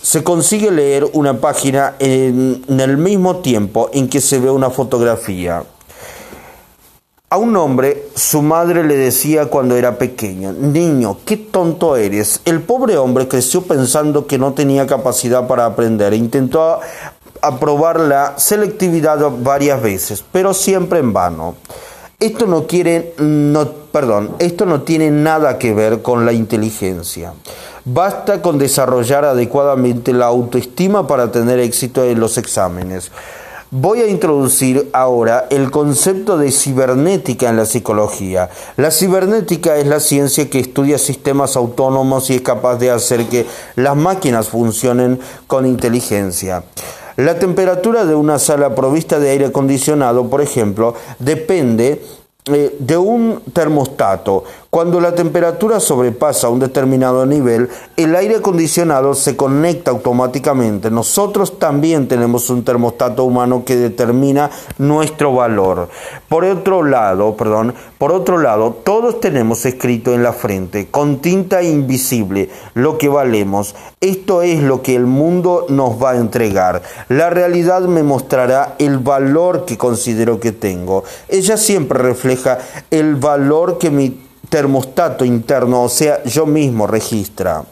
se 0.00 0.22
consigue 0.22 0.70
leer 0.70 1.04
una 1.14 1.40
página 1.40 1.96
en 1.98 2.62
el 2.68 2.96
mismo 2.96 3.38
tiempo 3.38 3.90
en 3.92 4.08
que 4.08 4.20
se 4.20 4.38
ve 4.38 4.48
una 4.48 4.70
fotografía. 4.70 5.64
A 7.32 7.38
un 7.38 7.56
hombre 7.56 8.08
su 8.14 8.42
madre 8.42 8.84
le 8.84 8.94
decía 8.94 9.46
cuando 9.46 9.74
era 9.74 9.96
pequeño, 9.96 10.52
niño, 10.52 11.16
qué 11.24 11.38
tonto 11.38 11.96
eres. 11.96 12.42
El 12.44 12.60
pobre 12.60 12.98
hombre 12.98 13.26
creció 13.26 13.62
pensando 13.62 14.26
que 14.26 14.36
no 14.36 14.52
tenía 14.52 14.86
capacidad 14.86 15.46
para 15.46 15.64
aprender 15.64 16.12
e 16.12 16.16
intentó 16.16 16.80
aprobar 17.40 18.00
la 18.00 18.34
selectividad 18.36 19.18
varias 19.38 19.80
veces, 19.80 20.22
pero 20.30 20.52
siempre 20.52 20.98
en 20.98 21.14
vano. 21.14 21.54
Esto 22.20 22.46
no 22.46 22.66
quiere, 22.66 23.14
no, 23.16 23.66
perdón, 23.90 24.36
esto 24.38 24.66
no 24.66 24.82
tiene 24.82 25.10
nada 25.10 25.56
que 25.56 25.72
ver 25.72 26.02
con 26.02 26.26
la 26.26 26.34
inteligencia. 26.34 27.32
Basta 27.86 28.42
con 28.42 28.58
desarrollar 28.58 29.24
adecuadamente 29.24 30.12
la 30.12 30.26
autoestima 30.26 31.06
para 31.06 31.32
tener 31.32 31.60
éxito 31.60 32.04
en 32.04 32.20
los 32.20 32.36
exámenes. 32.36 33.10
Voy 33.74 34.02
a 34.02 34.06
introducir 34.06 34.90
ahora 34.92 35.46
el 35.48 35.70
concepto 35.70 36.36
de 36.36 36.52
cibernética 36.52 37.48
en 37.48 37.56
la 37.56 37.64
psicología. 37.64 38.50
La 38.76 38.90
cibernética 38.90 39.78
es 39.78 39.86
la 39.86 39.98
ciencia 39.98 40.50
que 40.50 40.58
estudia 40.58 40.98
sistemas 40.98 41.56
autónomos 41.56 42.28
y 42.28 42.34
es 42.34 42.42
capaz 42.42 42.76
de 42.76 42.90
hacer 42.90 43.24
que 43.30 43.46
las 43.76 43.96
máquinas 43.96 44.48
funcionen 44.48 45.20
con 45.46 45.64
inteligencia. 45.64 46.64
La 47.16 47.38
temperatura 47.38 48.04
de 48.04 48.14
una 48.14 48.38
sala 48.38 48.74
provista 48.74 49.18
de 49.18 49.30
aire 49.30 49.46
acondicionado, 49.46 50.28
por 50.28 50.42
ejemplo, 50.42 50.94
depende 51.18 52.02
eh, 52.46 52.74
de 52.80 52.96
un 52.96 53.40
termostato. 53.52 54.42
Cuando 54.68 55.00
la 55.00 55.14
temperatura 55.14 55.78
sobrepasa 55.78 56.48
un 56.48 56.58
determinado 56.58 57.24
nivel, 57.24 57.68
el 57.96 58.16
aire 58.16 58.36
acondicionado 58.36 59.14
se 59.14 59.36
conecta 59.36 59.92
automáticamente. 59.92 60.90
Nosotros 60.90 61.60
también 61.60 62.08
tenemos 62.08 62.50
un 62.50 62.64
termostato 62.64 63.22
humano 63.22 63.64
que 63.64 63.76
determina 63.76 64.50
nuestro 64.78 65.34
valor. 65.34 65.88
Por 66.28 66.44
otro 66.44 66.82
lado, 66.82 67.36
perdón, 67.36 67.74
por 67.98 68.10
otro 68.10 68.38
lado, 68.38 68.74
todos 68.82 69.20
tenemos 69.20 69.64
escrito 69.64 70.12
en 70.12 70.24
la 70.24 70.32
frente 70.32 70.88
con 70.90 71.18
tinta 71.18 71.62
invisible 71.62 72.50
lo 72.74 72.98
que 72.98 73.08
valemos. 73.08 73.76
Esto 74.00 74.42
es 74.42 74.62
lo 74.62 74.82
que 74.82 74.96
el 74.96 75.06
mundo 75.06 75.66
nos 75.68 76.02
va 76.02 76.12
a 76.12 76.16
entregar. 76.16 76.82
La 77.08 77.30
realidad 77.30 77.82
me 77.82 78.02
mostrará 78.02 78.74
el 78.78 78.98
valor 78.98 79.64
que 79.64 79.78
considero 79.78 80.40
que 80.40 80.50
tengo. 80.50 81.04
Ella 81.28 81.56
siempre 81.56 82.00
refleja 82.00 82.31
el 82.90 83.16
valor 83.16 83.78
que 83.78 83.90
mi 83.90 84.20
termostato 84.48 85.24
interno, 85.24 85.82
o 85.82 85.88
sea, 85.88 86.22
yo 86.24 86.46
mismo 86.46 86.86
registra. 86.86 87.64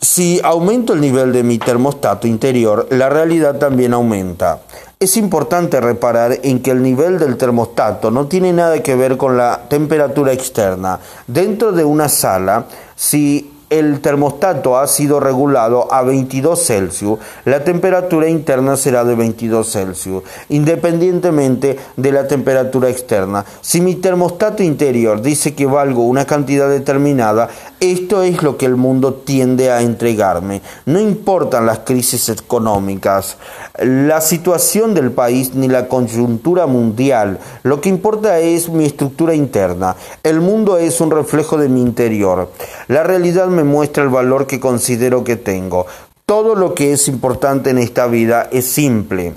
Si 0.00 0.40
aumento 0.42 0.94
el 0.94 1.00
nivel 1.00 1.32
de 1.32 1.42
mi 1.42 1.58
termostato 1.58 2.26
interior, 2.26 2.86
la 2.90 3.08
realidad 3.08 3.58
también 3.58 3.92
aumenta. 3.92 4.60
Es 5.00 5.16
importante 5.16 5.80
reparar 5.80 6.38
en 6.42 6.60
que 6.60 6.70
el 6.70 6.82
nivel 6.82 7.18
del 7.18 7.36
termostato 7.36 8.10
no 8.10 8.26
tiene 8.26 8.52
nada 8.52 8.82
que 8.82 8.96
ver 8.96 9.16
con 9.16 9.36
la 9.36 9.68
temperatura 9.68 10.32
externa. 10.32 11.00
Dentro 11.26 11.72
de 11.72 11.84
una 11.84 12.08
sala, 12.08 12.66
si 12.96 13.57
el 13.70 14.00
termostato 14.00 14.78
ha 14.78 14.86
sido 14.86 15.20
regulado 15.20 15.92
a 15.92 16.02
22 16.02 16.62
Celsius, 16.62 17.18
la 17.44 17.64
temperatura 17.64 18.28
interna 18.28 18.76
será 18.76 19.04
de 19.04 19.14
22 19.14 19.70
Celsius, 19.70 20.22
independientemente 20.48 21.78
de 21.96 22.12
la 22.12 22.26
temperatura 22.26 22.88
externa. 22.88 23.44
Si 23.60 23.80
mi 23.80 23.96
termostato 23.96 24.62
interior 24.62 25.20
dice 25.20 25.54
que 25.54 25.66
valgo 25.66 26.02
una 26.02 26.24
cantidad 26.24 26.68
determinada, 26.68 27.48
esto 27.80 28.22
es 28.22 28.42
lo 28.42 28.56
que 28.56 28.66
el 28.66 28.74
mundo 28.74 29.14
tiende 29.14 29.70
a 29.70 29.82
entregarme. 29.82 30.62
No 30.84 31.00
importan 31.00 31.66
las 31.66 31.80
crisis 31.80 32.28
económicas, 32.28 33.36
la 33.78 34.20
situación 34.20 34.94
del 34.94 35.12
país 35.12 35.54
ni 35.54 35.68
la 35.68 35.86
coyuntura 35.86 36.66
mundial. 36.66 37.38
Lo 37.62 37.80
que 37.80 37.88
importa 37.88 38.40
es 38.40 38.68
mi 38.68 38.84
estructura 38.84 39.34
interna. 39.34 39.94
El 40.24 40.40
mundo 40.40 40.76
es 40.76 41.00
un 41.00 41.12
reflejo 41.12 41.56
de 41.56 41.68
mi 41.68 41.80
interior. 41.80 42.50
La 42.88 43.04
realidad 43.04 43.46
me 43.46 43.62
muestra 43.62 44.02
el 44.02 44.08
valor 44.08 44.48
que 44.48 44.58
considero 44.58 45.22
que 45.22 45.36
tengo. 45.36 45.86
Todo 46.26 46.56
lo 46.56 46.74
que 46.74 46.92
es 46.92 47.08
importante 47.08 47.70
en 47.70 47.78
esta 47.78 48.06
vida 48.06 48.48
es 48.50 48.66
simple. 48.66 49.34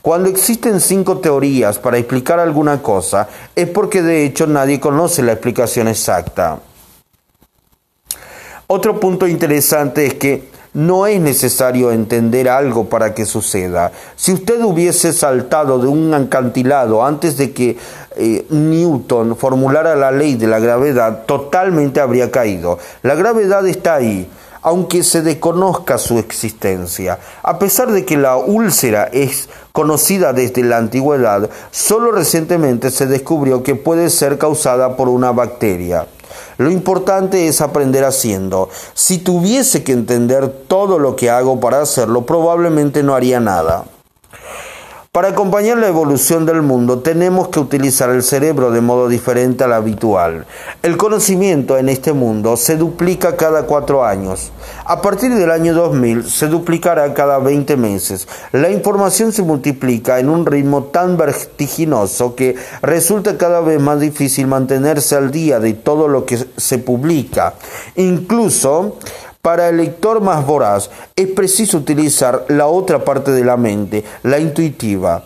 Cuando 0.00 0.28
existen 0.28 0.80
cinco 0.80 1.18
teorías 1.18 1.78
para 1.78 1.98
explicar 1.98 2.40
alguna 2.40 2.82
cosa, 2.82 3.28
es 3.54 3.68
porque 3.68 4.02
de 4.02 4.24
hecho 4.24 4.46
nadie 4.46 4.80
conoce 4.80 5.22
la 5.22 5.32
explicación 5.32 5.86
exacta. 5.88 6.58
Otro 8.74 8.98
punto 8.98 9.26
interesante 9.26 10.06
es 10.06 10.14
que 10.14 10.48
no 10.72 11.06
es 11.06 11.20
necesario 11.20 11.92
entender 11.92 12.48
algo 12.48 12.86
para 12.88 13.12
que 13.12 13.26
suceda. 13.26 13.92
Si 14.16 14.32
usted 14.32 14.62
hubiese 14.62 15.12
saltado 15.12 15.78
de 15.78 15.88
un 15.88 16.14
acantilado 16.14 17.04
antes 17.04 17.36
de 17.36 17.52
que 17.52 17.76
eh, 18.16 18.46
Newton 18.48 19.36
formulara 19.36 19.94
la 19.94 20.10
ley 20.10 20.36
de 20.36 20.46
la 20.46 20.58
gravedad, 20.58 21.26
totalmente 21.26 22.00
habría 22.00 22.30
caído. 22.30 22.78
La 23.02 23.14
gravedad 23.14 23.68
está 23.68 23.96
ahí 23.96 24.26
aunque 24.62 25.02
se 25.02 25.20
desconozca 25.22 25.98
su 25.98 26.18
existencia. 26.18 27.18
A 27.42 27.58
pesar 27.58 27.90
de 27.92 28.06
que 28.06 28.16
la 28.16 28.36
úlcera 28.36 29.04
es 29.12 29.48
conocida 29.72 30.32
desde 30.32 30.62
la 30.62 30.78
antigüedad, 30.78 31.50
solo 31.72 32.12
recientemente 32.12 32.90
se 32.90 33.06
descubrió 33.06 33.64
que 33.64 33.74
puede 33.74 34.08
ser 34.08 34.38
causada 34.38 34.96
por 34.96 35.08
una 35.08 35.32
bacteria. 35.32 36.06
Lo 36.62 36.70
importante 36.70 37.48
es 37.48 37.60
aprender 37.60 38.04
haciendo. 38.04 38.68
Si 38.94 39.18
tuviese 39.18 39.82
que 39.82 39.92
entender 39.92 40.48
todo 40.48 40.98
lo 40.98 41.16
que 41.16 41.30
hago 41.30 41.60
para 41.60 41.82
hacerlo, 41.82 42.24
probablemente 42.24 43.02
no 43.02 43.14
haría 43.14 43.40
nada. 43.40 43.84
Para 45.14 45.28
acompañar 45.28 45.76
la 45.76 45.88
evolución 45.88 46.46
del 46.46 46.62
mundo 46.62 47.00
tenemos 47.00 47.48
que 47.48 47.60
utilizar 47.60 48.08
el 48.08 48.22
cerebro 48.22 48.70
de 48.70 48.80
modo 48.80 49.10
diferente 49.10 49.62
al 49.62 49.74
habitual. 49.74 50.46
El 50.82 50.96
conocimiento 50.96 51.76
en 51.76 51.90
este 51.90 52.14
mundo 52.14 52.56
se 52.56 52.78
duplica 52.78 53.36
cada 53.36 53.64
cuatro 53.64 54.06
años. 54.06 54.52
A 54.86 55.02
partir 55.02 55.34
del 55.34 55.50
año 55.50 55.74
2000 55.74 56.24
se 56.24 56.46
duplicará 56.46 57.12
cada 57.12 57.38
20 57.40 57.76
meses. 57.76 58.26
La 58.52 58.70
información 58.70 59.32
se 59.32 59.42
multiplica 59.42 60.18
en 60.18 60.30
un 60.30 60.46
ritmo 60.46 60.84
tan 60.84 61.18
vertiginoso 61.18 62.34
que 62.34 62.56
resulta 62.80 63.36
cada 63.36 63.60
vez 63.60 63.78
más 63.78 64.00
difícil 64.00 64.46
mantenerse 64.46 65.14
al 65.14 65.30
día 65.30 65.60
de 65.60 65.74
todo 65.74 66.08
lo 66.08 66.24
que 66.24 66.42
se 66.56 66.78
publica. 66.78 67.52
Incluso 67.96 68.96
para 69.42 69.68
el 69.68 69.78
lector 69.78 70.20
más 70.20 70.46
voraz 70.46 70.88
es 71.16 71.26
preciso 71.26 71.78
utilizar 71.78 72.46
la 72.48 72.68
otra 72.68 73.04
parte 73.04 73.32
de 73.32 73.44
la 73.44 73.56
mente, 73.56 74.04
la 74.22 74.38
intuitiva, 74.38 75.24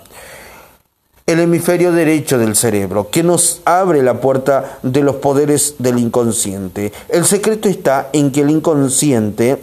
el 1.27 1.41
hemisferio 1.41 1.93
derecho 1.93 2.39
del 2.39 2.57
cerebro, 2.57 3.11
que 3.11 3.23
nos 3.23 3.61
abre 3.67 4.03
la 4.03 4.21
puerta 4.21 4.79
de 4.83 5.03
los 5.03 5.17
poderes 5.17 5.75
del 5.79 5.99
inconsciente. 5.99 6.93
El 7.11 7.27
secreto 7.27 7.69
está 7.69 8.09
en 8.15 8.33
que 8.33 8.41
el 8.41 8.51
inconsciente, 8.51 9.63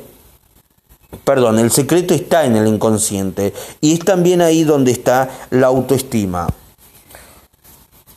perdón, 1.25 1.57
el 1.57 1.71
secreto 1.71 2.13
está 2.13 2.45
en 2.45 2.55
el 2.55 2.67
inconsciente 2.67 3.53
y 3.81 3.93
es 3.93 3.99
también 4.01 4.41
ahí 4.41 4.63
donde 4.63 4.91
está 4.91 5.29
la 5.49 5.67
autoestima. 5.67 6.47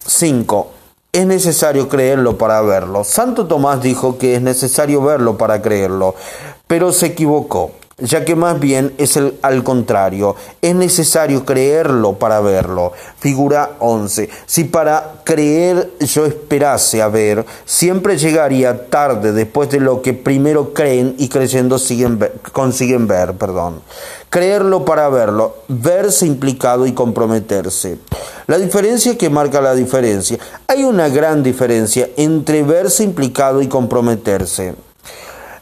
5 0.04 0.75
es 1.16 1.26
necesario 1.26 1.88
creerlo 1.88 2.36
para 2.36 2.60
verlo. 2.60 3.02
Santo 3.02 3.46
Tomás 3.46 3.80
dijo 3.80 4.18
que 4.18 4.34
es 4.34 4.42
necesario 4.42 5.00
verlo 5.00 5.38
para 5.38 5.62
creerlo, 5.62 6.14
pero 6.66 6.92
se 6.92 7.06
equivocó 7.06 7.70
ya 7.98 8.26
que 8.26 8.36
más 8.36 8.60
bien 8.60 8.92
es 8.98 9.16
el, 9.16 9.38
al 9.40 9.64
contrario, 9.64 10.36
es 10.60 10.74
necesario 10.74 11.46
creerlo 11.46 12.18
para 12.18 12.40
verlo. 12.40 12.92
Figura 13.18 13.76
11. 13.78 14.28
Si 14.44 14.64
para 14.64 15.22
creer 15.24 15.92
yo 16.00 16.26
esperase 16.26 17.00
a 17.00 17.08
ver, 17.08 17.46
siempre 17.64 18.18
llegaría 18.18 18.90
tarde 18.90 19.32
después 19.32 19.70
de 19.70 19.80
lo 19.80 20.02
que 20.02 20.12
primero 20.12 20.74
creen 20.74 21.14
y 21.16 21.30
creyendo 21.30 21.78
siguen 21.78 22.18
consiguen 22.52 23.06
ver. 23.06 23.32
Perdón. 23.34 23.80
Creerlo 24.28 24.84
para 24.84 25.08
verlo, 25.08 25.56
verse 25.68 26.26
implicado 26.26 26.86
y 26.86 26.92
comprometerse. 26.92 27.96
La 28.46 28.58
diferencia 28.58 29.16
que 29.16 29.30
marca 29.30 29.62
la 29.62 29.74
diferencia. 29.74 30.38
Hay 30.66 30.84
una 30.84 31.08
gran 31.08 31.42
diferencia 31.42 32.10
entre 32.18 32.62
verse 32.62 33.04
implicado 33.04 33.62
y 33.62 33.68
comprometerse. 33.68 34.74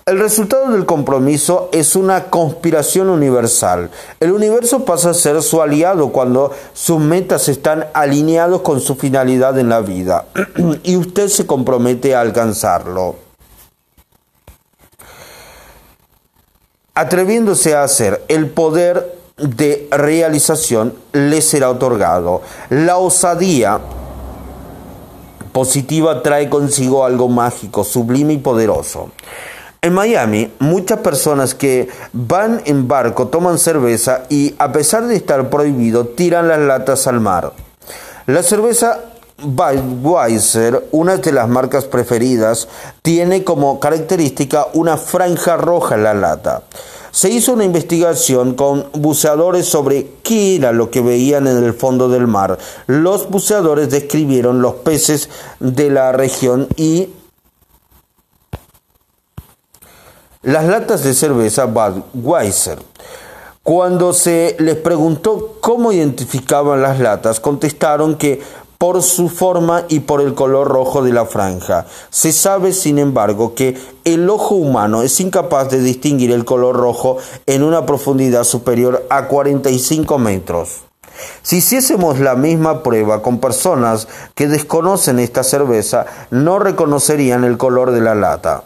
El 0.06 0.18
resultado 0.18 0.70
del 0.70 0.84
compromiso 0.84 1.70
es 1.72 1.96
una 1.96 2.24
conspiración 2.24 3.08
universal. 3.08 3.90
El 4.20 4.32
universo 4.32 4.84
pasa 4.84 5.10
a 5.10 5.14
ser 5.14 5.40
su 5.40 5.62
aliado 5.62 6.10
cuando 6.10 6.52
sus 6.74 7.00
metas 7.00 7.48
están 7.48 7.86
alineados 7.94 8.60
con 8.60 8.82
su 8.82 8.96
finalidad 8.96 9.58
en 9.58 9.70
la 9.70 9.80
vida 9.80 10.26
y 10.82 10.96
usted 10.96 11.28
se 11.28 11.46
compromete 11.46 12.14
a 12.14 12.20
alcanzarlo. 12.20 13.16
Atreviéndose 16.92 17.74
a 17.74 17.84
hacer 17.84 18.22
el 18.28 18.50
poder 18.50 19.16
de 19.38 19.88
realización 19.90 20.94
le 21.12 21.40
será 21.40 21.70
otorgado. 21.70 22.42
La 22.68 22.98
osadía 22.98 23.80
positiva 25.50 26.22
trae 26.22 26.50
consigo 26.50 27.06
algo 27.06 27.30
mágico, 27.30 27.84
sublime 27.84 28.34
y 28.34 28.38
poderoso. 28.38 29.08
En 29.84 29.92
Miami, 29.92 30.50
muchas 30.60 31.00
personas 31.00 31.54
que 31.54 31.90
van 32.14 32.62
en 32.64 32.88
barco 32.88 33.28
toman 33.28 33.58
cerveza 33.58 34.22
y, 34.30 34.54
a 34.56 34.72
pesar 34.72 35.06
de 35.06 35.14
estar 35.14 35.50
prohibido, 35.50 36.06
tiran 36.06 36.48
las 36.48 36.58
latas 36.58 37.06
al 37.06 37.20
mar. 37.20 37.52
La 38.26 38.42
cerveza 38.42 39.00
Budweiser, 39.42 40.88
una 40.92 41.18
de 41.18 41.32
las 41.32 41.50
marcas 41.50 41.84
preferidas, 41.84 42.66
tiene 43.02 43.44
como 43.44 43.78
característica 43.78 44.68
una 44.72 44.96
franja 44.96 45.58
roja 45.58 45.96
en 45.96 46.04
la 46.04 46.14
lata. 46.14 46.62
Se 47.10 47.28
hizo 47.28 47.52
una 47.52 47.64
investigación 47.64 48.54
con 48.54 48.86
buceadores 48.94 49.66
sobre 49.66 50.12
qué 50.22 50.56
era 50.56 50.72
lo 50.72 50.90
que 50.90 51.02
veían 51.02 51.46
en 51.46 51.62
el 51.62 51.74
fondo 51.74 52.08
del 52.08 52.26
mar. 52.26 52.56
Los 52.86 53.28
buceadores 53.28 53.90
describieron 53.90 54.62
los 54.62 54.76
peces 54.76 55.28
de 55.60 55.90
la 55.90 56.10
región 56.12 56.68
y 56.74 57.10
Las 60.44 60.66
latas 60.66 61.02
de 61.02 61.14
cerveza 61.14 61.64
Budweiser 61.64 62.78
Cuando 63.62 64.12
se 64.12 64.56
les 64.58 64.76
preguntó 64.76 65.54
cómo 65.62 65.90
identificaban 65.90 66.82
las 66.82 67.00
latas, 67.00 67.40
contestaron 67.40 68.16
que 68.16 68.42
por 68.76 69.02
su 69.02 69.30
forma 69.30 69.84
y 69.88 70.00
por 70.00 70.20
el 70.20 70.34
color 70.34 70.68
rojo 70.68 71.02
de 71.02 71.14
la 71.14 71.24
franja. 71.24 71.86
Se 72.10 72.30
sabe, 72.30 72.74
sin 72.74 72.98
embargo, 72.98 73.54
que 73.54 73.78
el 74.04 74.28
ojo 74.28 74.56
humano 74.56 75.02
es 75.02 75.18
incapaz 75.18 75.70
de 75.70 75.80
distinguir 75.80 76.30
el 76.30 76.44
color 76.44 76.76
rojo 76.76 77.16
en 77.46 77.62
una 77.62 77.86
profundidad 77.86 78.44
superior 78.44 79.06
a 79.08 79.28
45 79.28 80.18
metros. 80.18 80.83
Si 81.42 81.56
hiciésemos 81.56 82.20
la 82.20 82.34
misma 82.34 82.82
prueba 82.82 83.22
con 83.22 83.38
personas 83.38 84.08
que 84.34 84.48
desconocen 84.48 85.18
esta 85.18 85.42
cerveza, 85.42 86.06
no 86.30 86.58
reconocerían 86.58 87.44
el 87.44 87.56
color 87.56 87.92
de 87.92 88.00
la 88.00 88.14
lata. 88.14 88.64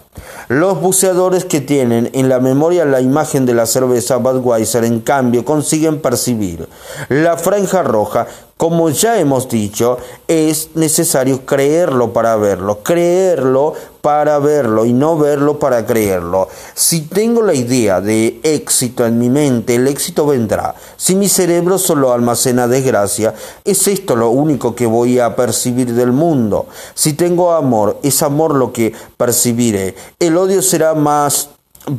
Los 0.49 0.81
buceadores 0.81 1.45
que 1.45 1.61
tienen 1.61 2.11
en 2.13 2.29
la 2.29 2.41
memoria 2.41 2.85
la 2.85 3.01
imagen 3.01 3.47
de 3.47 3.55
la 3.55 3.67
cerveza 3.67 4.17
Budweiser, 4.17 4.85
en 4.85 5.01
cambio, 5.01 5.45
consiguen 5.45 6.01
percibir 6.01 6.69
la 7.09 7.37
franja 7.37 7.83
roja 7.83 8.27
como 8.59 8.91
ya 8.91 9.21
hemos 9.21 9.49
dicho, 9.49 9.99
es 10.27 10.71
necesario 10.75 11.47
creerlo 11.47 12.13
para 12.13 12.35
verlo, 12.35 12.81
creerlo 12.83 13.75
para 14.01 14.39
verlo 14.39 14.85
y 14.85 14.93
no 14.93 15.19
verlo 15.19 15.59
para 15.59 15.85
creerlo. 15.87 16.49
Si 16.75 17.03
tengo 17.03 17.43
la 17.43 17.55
idea 17.55 18.01
de 18.01 18.41
éxito 18.43 19.07
en 19.07 19.19
mi 19.19 19.31
mente, 19.31 19.75
el 19.75 19.89
éxito 19.89 20.27
vendrá. 20.27 20.75
Si 20.97 21.15
mi 21.15 21.29
cerebro 21.29 21.79
solo 21.79 22.13
almacena 22.13 22.69
desgracia, 22.69 23.35
es 23.65 23.89
esto 23.89 24.17
lo 24.17 24.31
único 24.31 24.75
que 24.75 24.87
voy 24.87 25.19
a 25.19 25.35
percibir 25.37 25.95
del 25.95 26.13
mundo. 26.13 26.67
Si 26.95 27.13
tengo 27.13 27.53
amor, 27.53 27.99
es 28.03 28.23
amor 28.23 28.55
lo 28.55 28.73
que 28.73 28.93
percibiré. 29.17 29.95
El 30.19 30.37
odio 30.37 30.63
será 30.63 30.95
más 30.95 31.51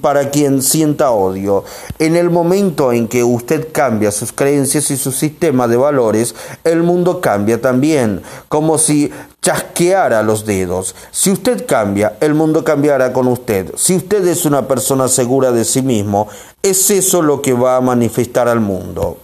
para 0.02 0.30
quien 0.30 0.62
sienta 0.62 1.12
odio. 1.12 1.64
En 1.98 2.16
el 2.16 2.30
momento 2.30 2.92
en 2.92 3.08
que 3.08 3.24
usted 3.24 3.70
cambia 3.72 4.12
sus 4.12 4.32
creencias 4.32 4.92
y 4.92 4.98
su 4.98 5.12
sistema 5.12 5.68
de 5.68 5.78
valores, 5.78 6.36
el 6.64 6.84
mundo 6.84 7.22
cambia 7.22 7.60
también, 7.62 8.22
como 8.48 8.78
si 8.78 9.12
chasqueara 9.42 10.24
los 10.24 10.46
dedos. 10.46 10.96
Si 11.12 11.32
usted 11.32 11.66
cambia, 11.66 12.18
el 12.20 12.34
mundo 12.34 12.64
cambiará 12.64 13.14
con 13.14 13.28
usted. 13.28 13.74
Si 13.76 13.96
usted 13.96 14.28
es 14.28 14.46
una 14.46 14.68
persona 14.68 15.08
segura 15.08 15.52
de 15.52 15.66
sí 15.66 15.82
mismo, 15.82 16.28
es 16.62 16.90
eso 16.92 17.22
lo 17.22 17.42
que 17.42 17.54
va 17.54 17.78
a 17.78 17.82
manifestar 17.82 18.48
al 18.48 18.60
mundo. 18.60 19.18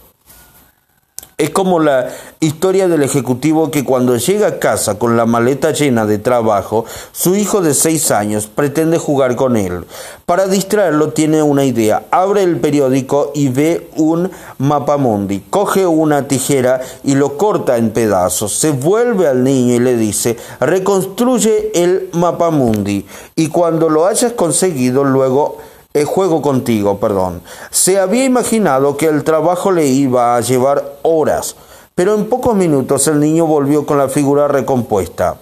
Es 1.38 1.50
como 1.50 1.80
la 1.80 2.08
historia 2.40 2.88
del 2.88 3.02
ejecutivo 3.02 3.70
que 3.70 3.84
cuando 3.84 4.16
llega 4.16 4.46
a 4.46 4.58
casa 4.58 4.98
con 4.98 5.18
la 5.18 5.26
maleta 5.26 5.70
llena 5.70 6.06
de 6.06 6.16
trabajo, 6.16 6.86
su 7.12 7.36
hijo 7.36 7.60
de 7.60 7.74
seis 7.74 8.10
años 8.10 8.46
pretende 8.46 8.96
jugar 8.96 9.36
con 9.36 9.58
él. 9.58 9.84
Para 10.24 10.46
distraerlo 10.46 11.10
tiene 11.10 11.42
una 11.42 11.66
idea. 11.66 12.06
Abre 12.10 12.42
el 12.42 12.58
periódico 12.58 13.32
y 13.34 13.48
ve 13.48 13.90
un 13.96 14.30
mapamundi. 14.56 15.40
Coge 15.50 15.84
una 15.84 16.26
tijera 16.26 16.80
y 17.04 17.16
lo 17.16 17.36
corta 17.36 17.76
en 17.76 17.90
pedazos. 17.90 18.54
Se 18.54 18.70
vuelve 18.70 19.28
al 19.28 19.44
niño 19.44 19.74
y 19.74 19.80
le 19.80 19.98
dice, 19.98 20.38
reconstruye 20.58 21.70
el 21.74 22.08
mapamundi. 22.14 23.04
Y 23.34 23.48
cuando 23.48 23.90
lo 23.90 24.06
hayas 24.06 24.32
conseguido, 24.32 25.04
luego 25.04 25.58
juego 26.04 26.42
contigo, 26.42 26.98
perdón. 26.98 27.42
Se 27.70 27.98
había 27.98 28.24
imaginado 28.24 28.96
que 28.96 29.06
el 29.06 29.24
trabajo 29.24 29.72
le 29.72 29.86
iba 29.86 30.36
a 30.36 30.40
llevar 30.40 30.98
horas, 31.02 31.56
pero 31.94 32.14
en 32.14 32.28
pocos 32.28 32.54
minutos 32.54 33.06
el 33.08 33.20
niño 33.20 33.46
volvió 33.46 33.86
con 33.86 33.98
la 33.98 34.08
figura 34.08 34.48
recompuesta. 34.48 35.38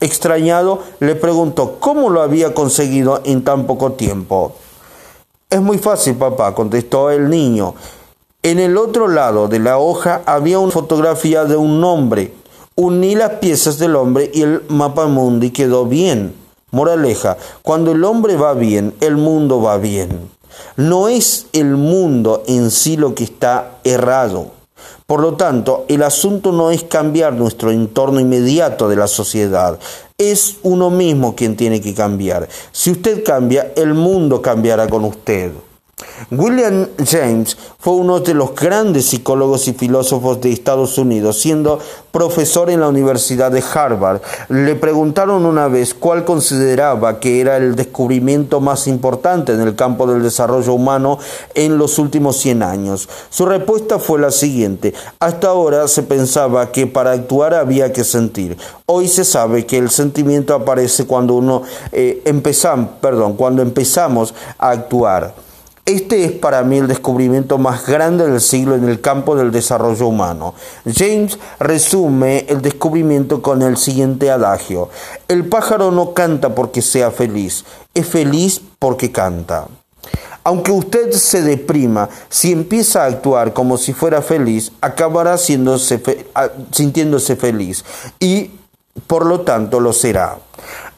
Extrañado, 0.00 0.80
le 1.00 1.14
preguntó 1.14 1.78
cómo 1.80 2.10
lo 2.10 2.20
había 2.20 2.52
conseguido 2.52 3.20
en 3.24 3.42
tan 3.42 3.66
poco 3.66 3.92
tiempo. 3.92 4.52
Es 5.48 5.60
muy 5.60 5.78
fácil, 5.78 6.16
papá, 6.16 6.54
contestó 6.54 7.10
el 7.10 7.30
niño. 7.30 7.74
En 8.42 8.58
el 8.58 8.76
otro 8.76 9.08
lado 9.08 9.48
de 9.48 9.58
la 9.58 9.78
hoja 9.78 10.22
había 10.26 10.58
una 10.58 10.72
fotografía 10.72 11.44
de 11.44 11.56
un 11.56 11.82
hombre. 11.82 12.34
Uní 12.74 13.14
las 13.14 13.30
piezas 13.38 13.78
del 13.78 13.96
hombre 13.96 14.30
y 14.34 14.42
el 14.42 14.62
mapa 14.68 15.06
mundi 15.06 15.50
quedó 15.50 15.86
bien. 15.86 16.43
Moraleja, 16.74 17.36
cuando 17.62 17.92
el 17.92 18.02
hombre 18.02 18.36
va 18.36 18.52
bien, 18.52 18.94
el 19.00 19.16
mundo 19.16 19.62
va 19.62 19.78
bien. 19.78 20.28
No 20.76 21.08
es 21.08 21.46
el 21.52 21.76
mundo 21.76 22.42
en 22.48 22.70
sí 22.72 22.96
lo 22.96 23.14
que 23.14 23.22
está 23.22 23.78
errado. 23.84 24.50
Por 25.06 25.20
lo 25.20 25.34
tanto, 25.34 25.84
el 25.88 26.02
asunto 26.02 26.50
no 26.50 26.72
es 26.72 26.82
cambiar 26.82 27.34
nuestro 27.34 27.70
entorno 27.70 28.18
inmediato 28.18 28.88
de 28.88 28.96
la 28.96 29.06
sociedad, 29.06 29.78
es 30.18 30.56
uno 30.62 30.90
mismo 30.90 31.36
quien 31.36 31.56
tiene 31.56 31.80
que 31.80 31.94
cambiar. 31.94 32.48
Si 32.72 32.90
usted 32.90 33.22
cambia, 33.22 33.72
el 33.76 33.94
mundo 33.94 34.42
cambiará 34.42 34.88
con 34.88 35.04
usted. 35.04 35.52
William 36.30 36.88
James 37.04 37.56
fue 37.78 37.94
uno 37.94 38.20
de 38.20 38.34
los 38.34 38.54
grandes 38.54 39.06
psicólogos 39.06 39.68
y 39.68 39.74
filósofos 39.74 40.40
de 40.40 40.52
Estados 40.52 40.98
Unidos, 40.98 41.38
siendo 41.38 41.78
profesor 42.10 42.70
en 42.70 42.80
la 42.80 42.88
Universidad 42.88 43.52
de 43.52 43.62
Harvard. 43.62 44.20
Le 44.48 44.74
preguntaron 44.74 45.44
una 45.44 45.68
vez 45.68 45.94
cuál 45.94 46.24
consideraba 46.24 47.20
que 47.20 47.40
era 47.40 47.56
el 47.56 47.74
descubrimiento 47.76 48.60
más 48.60 48.86
importante 48.86 49.52
en 49.52 49.60
el 49.60 49.76
campo 49.76 50.06
del 50.06 50.22
desarrollo 50.22 50.72
humano 50.72 51.18
en 51.54 51.78
los 51.78 51.98
últimos 51.98 52.36
100 52.38 52.62
años. 52.62 53.08
Su 53.30 53.46
respuesta 53.46 53.98
fue 53.98 54.20
la 54.20 54.30
siguiente. 54.30 54.94
Hasta 55.20 55.48
ahora 55.48 55.86
se 55.88 56.02
pensaba 56.02 56.72
que 56.72 56.86
para 56.86 57.12
actuar 57.12 57.54
había 57.54 57.92
que 57.92 58.04
sentir. 58.04 58.56
Hoy 58.86 59.08
se 59.08 59.24
sabe 59.24 59.66
que 59.66 59.78
el 59.78 59.90
sentimiento 59.90 60.54
aparece 60.54 61.06
cuando 61.06 61.34
uno 61.34 61.62
eh, 61.92 62.22
perdón, 63.00 63.34
cuando 63.34 63.62
empezamos 63.62 64.34
a 64.58 64.70
actuar. 64.70 65.43
Este 65.86 66.24
es 66.24 66.32
para 66.32 66.62
mí 66.62 66.78
el 66.78 66.86
descubrimiento 66.86 67.58
más 67.58 67.86
grande 67.86 68.26
del 68.26 68.40
siglo 68.40 68.74
en 68.74 68.88
el 68.88 69.02
campo 69.02 69.36
del 69.36 69.52
desarrollo 69.52 70.06
humano. 70.06 70.54
James 70.86 71.38
resume 71.60 72.46
el 72.48 72.62
descubrimiento 72.62 73.42
con 73.42 73.60
el 73.60 73.76
siguiente 73.76 74.30
adagio. 74.30 74.88
El 75.28 75.46
pájaro 75.46 75.90
no 75.90 76.14
canta 76.14 76.54
porque 76.54 76.80
sea 76.80 77.10
feliz, 77.10 77.66
es 77.92 78.06
feliz 78.06 78.62
porque 78.78 79.12
canta. 79.12 79.68
Aunque 80.42 80.72
usted 80.72 81.12
se 81.12 81.42
deprima, 81.42 82.08
si 82.30 82.52
empieza 82.52 83.02
a 83.02 83.08
actuar 83.08 83.52
como 83.52 83.76
si 83.76 83.92
fuera 83.92 84.22
feliz, 84.22 84.72
acabará 84.80 85.36
sintiéndose 85.36 85.98
feliz 87.36 87.84
y 88.18 88.52
por 89.06 89.26
lo 89.26 89.42
tanto 89.42 89.80
lo 89.80 89.92
será. 89.92 90.38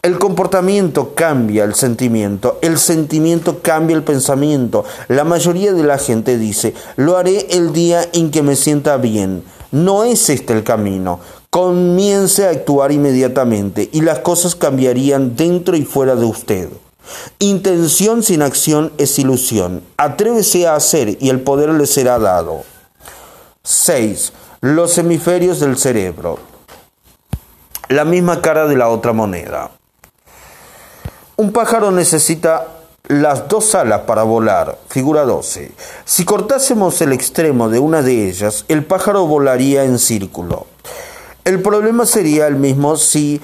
El 0.06 0.20
comportamiento 0.20 1.16
cambia 1.16 1.64
el 1.64 1.74
sentimiento, 1.74 2.60
el 2.62 2.78
sentimiento 2.78 3.58
cambia 3.60 3.96
el 3.96 4.04
pensamiento. 4.04 4.84
La 5.08 5.24
mayoría 5.24 5.72
de 5.72 5.82
la 5.82 5.98
gente 5.98 6.38
dice, 6.38 6.74
lo 6.94 7.16
haré 7.16 7.48
el 7.50 7.72
día 7.72 8.08
en 8.12 8.30
que 8.30 8.40
me 8.40 8.54
sienta 8.54 8.98
bien. 8.98 9.42
No 9.72 10.04
es 10.04 10.30
este 10.30 10.52
el 10.52 10.62
camino. 10.62 11.18
Comience 11.50 12.46
a 12.46 12.50
actuar 12.50 12.92
inmediatamente 12.92 13.90
y 13.92 14.02
las 14.02 14.20
cosas 14.20 14.54
cambiarían 14.54 15.34
dentro 15.34 15.76
y 15.76 15.84
fuera 15.84 16.14
de 16.14 16.24
usted. 16.24 16.68
Intención 17.40 18.22
sin 18.22 18.42
acción 18.42 18.92
es 18.98 19.18
ilusión. 19.18 19.82
Atrévese 19.96 20.68
a 20.68 20.76
hacer 20.76 21.18
y 21.20 21.30
el 21.30 21.40
poder 21.40 21.70
le 21.70 21.86
será 21.88 22.20
dado. 22.20 22.62
6. 23.64 24.32
Los 24.60 24.98
hemisferios 24.98 25.58
del 25.58 25.76
cerebro. 25.76 26.38
La 27.88 28.04
misma 28.04 28.40
cara 28.40 28.68
de 28.68 28.76
la 28.76 28.88
otra 28.88 29.12
moneda. 29.12 29.72
Un 31.38 31.52
pájaro 31.52 31.90
necesita 31.90 32.66
las 33.08 33.46
dos 33.46 33.74
alas 33.74 34.00
para 34.06 34.22
volar, 34.22 34.78
figura 34.88 35.26
12. 35.26 35.70
Si 36.06 36.24
cortásemos 36.24 37.02
el 37.02 37.12
extremo 37.12 37.68
de 37.68 37.78
una 37.78 38.00
de 38.00 38.26
ellas, 38.26 38.64
el 38.68 38.86
pájaro 38.86 39.26
volaría 39.26 39.84
en 39.84 39.98
círculo. 39.98 40.66
El 41.44 41.60
problema 41.60 42.06
sería 42.06 42.46
el 42.46 42.56
mismo 42.56 42.96
si 42.96 43.38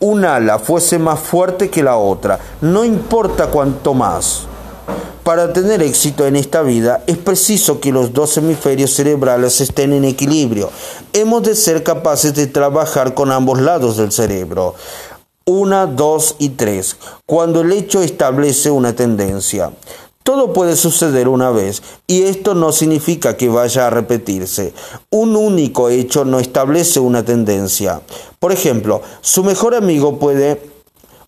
un 0.00 0.24
ala 0.24 0.58
fuese 0.58 0.98
más 0.98 1.20
fuerte 1.20 1.70
que 1.70 1.84
la 1.84 1.96
otra, 1.96 2.40
no 2.62 2.84
importa 2.84 3.46
cuánto 3.46 3.94
más. 3.94 4.48
Para 5.26 5.52
tener 5.52 5.82
éxito 5.82 6.24
en 6.26 6.36
esta 6.36 6.62
vida 6.62 7.02
es 7.08 7.18
preciso 7.18 7.80
que 7.80 7.90
los 7.90 8.12
dos 8.12 8.36
hemisferios 8.36 8.92
cerebrales 8.92 9.60
estén 9.60 9.92
en 9.92 10.04
equilibrio. 10.04 10.70
Hemos 11.12 11.42
de 11.42 11.56
ser 11.56 11.82
capaces 11.82 12.34
de 12.34 12.46
trabajar 12.46 13.14
con 13.14 13.32
ambos 13.32 13.60
lados 13.60 13.96
del 13.96 14.12
cerebro. 14.12 14.76
Una, 15.48 15.86
dos 15.86 16.34
y 16.40 16.48
tres, 16.48 16.96
cuando 17.24 17.60
el 17.60 17.70
hecho 17.70 18.02
establece 18.02 18.68
una 18.68 18.96
tendencia. 18.96 19.70
Todo 20.24 20.52
puede 20.52 20.74
suceder 20.74 21.28
una 21.28 21.50
vez 21.50 21.84
y 22.08 22.22
esto 22.22 22.56
no 22.56 22.72
significa 22.72 23.36
que 23.36 23.48
vaya 23.48 23.86
a 23.86 23.90
repetirse. 23.90 24.74
Un 25.08 25.36
único 25.36 25.88
hecho 25.88 26.24
no 26.24 26.40
establece 26.40 26.98
una 26.98 27.24
tendencia. 27.24 28.00
Por 28.40 28.50
ejemplo, 28.50 29.02
su 29.20 29.44
mejor 29.44 29.76
amigo 29.76 30.18
puede 30.18 30.60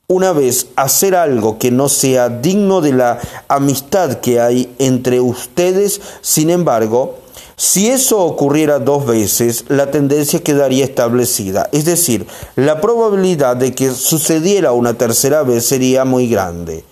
una 0.08 0.32
vez 0.32 0.66
hacer 0.74 1.14
algo 1.14 1.58
que 1.58 1.70
no 1.70 1.88
sea 1.88 2.28
digno 2.28 2.80
de 2.80 2.94
la 2.94 3.20
amistad 3.46 4.14
que 4.14 4.40
hay 4.40 4.74
entre 4.80 5.20
ustedes, 5.20 6.00
sin 6.22 6.50
embargo, 6.50 7.14
si 7.58 7.88
eso 7.88 8.20
ocurriera 8.20 8.78
dos 8.78 9.04
veces, 9.04 9.64
la 9.66 9.90
tendencia 9.90 10.38
quedaría 10.38 10.84
establecida, 10.84 11.68
es 11.72 11.84
decir, 11.84 12.24
la 12.54 12.80
probabilidad 12.80 13.56
de 13.56 13.74
que 13.74 13.90
sucediera 13.90 14.70
una 14.70 14.94
tercera 14.94 15.42
vez 15.42 15.66
sería 15.66 16.04
muy 16.04 16.28
grande. 16.28 16.84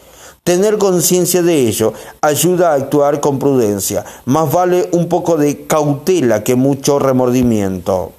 Tener 0.42 0.76
conciencia 0.76 1.40
de 1.42 1.68
ello 1.68 1.92
ayuda 2.20 2.72
a 2.72 2.74
actuar 2.74 3.20
con 3.20 3.38
prudencia. 3.38 4.04
Más 4.24 4.52
vale 4.52 4.88
un 4.90 5.08
poco 5.08 5.36
de 5.36 5.68
cautela 5.68 6.42
que 6.42 6.56
mucho 6.56 6.98
remordimiento. 6.98 8.12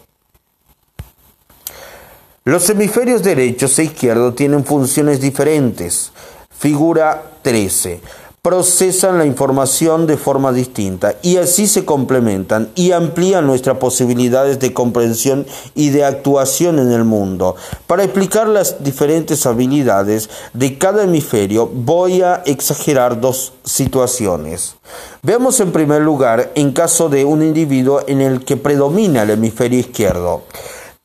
Los 2.45 2.69
hemisferios 2.69 3.23
derechos 3.23 3.77
e 3.77 3.83
izquierdo 3.83 4.33
tienen 4.33 4.63
funciones 4.63 5.19
diferentes. 5.19 6.13
Figura 6.49 7.23
13 7.41 7.99
procesan 8.47 9.17
la 9.17 9.25
información 9.25 10.07
de 10.07 10.15
forma 10.15 10.53
distinta 10.53 11.15
y 11.21 11.35
así 11.35 11.67
se 11.67 11.83
complementan 11.83 12.69
y 12.75 12.93
amplían 12.93 13.45
nuestras 13.45 13.75
posibilidades 13.75 14.57
de 14.61 14.71
comprensión 14.71 15.45
y 15.75 15.89
de 15.89 16.05
actuación 16.05 16.79
en 16.79 16.93
el 16.93 17.03
mundo. 17.03 17.57
Para 17.87 18.05
explicar 18.05 18.47
las 18.47 18.81
diferentes 18.81 19.45
habilidades 19.45 20.29
de 20.53 20.77
cada 20.77 21.03
hemisferio 21.03 21.67
voy 21.67 22.21
a 22.21 22.41
exagerar 22.45 23.19
dos 23.19 23.51
situaciones. 23.65 24.75
Veamos 25.23 25.59
en 25.59 25.73
primer 25.73 26.01
lugar 26.01 26.53
en 26.55 26.71
caso 26.71 27.09
de 27.09 27.25
un 27.25 27.43
individuo 27.43 27.99
en 28.07 28.21
el 28.21 28.45
que 28.45 28.55
predomina 28.55 29.23
el 29.23 29.31
hemisferio 29.31 29.79
izquierdo. 29.79 30.43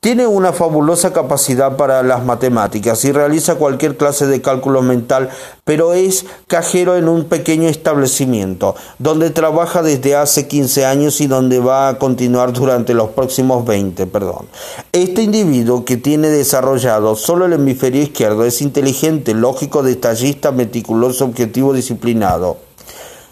Tiene 0.03 0.27
una 0.27 0.51
fabulosa 0.51 1.13
capacidad 1.13 1.77
para 1.77 2.03
las 2.03 2.25
matemáticas 2.25 3.05
y 3.05 3.13
realiza 3.13 3.55
cualquier 3.55 3.95
clase 3.95 4.27
de 4.27 4.41
cálculo 4.41 4.81
mental, 4.81 5.29
pero 5.63 5.93
es 5.93 6.25
cajero 6.47 6.97
en 6.97 7.07
un 7.07 7.23
pequeño 7.23 7.69
establecimiento, 7.69 8.75
donde 8.99 9.29
trabaja 9.29 9.81
desde 9.81 10.17
hace 10.17 10.45
15 10.49 10.85
años 10.85 11.21
y 11.21 11.27
donde 11.27 11.59
va 11.59 11.87
a 11.87 11.99
continuar 11.99 12.51
durante 12.51 12.93
los 12.93 13.11
próximos 13.11 13.65
20. 13.65 14.05
Perdón. 14.07 14.47
Este 14.91 15.21
individuo 15.21 15.85
que 15.85 15.95
tiene 15.95 16.27
desarrollado 16.27 17.15
solo 17.15 17.45
el 17.45 17.53
hemisferio 17.53 18.01
izquierdo 18.01 18.43
es 18.43 18.61
inteligente, 18.61 19.33
lógico, 19.33 19.83
detallista, 19.83 20.51
meticuloso, 20.51 21.23
objetivo, 21.23 21.71
disciplinado. 21.71 22.57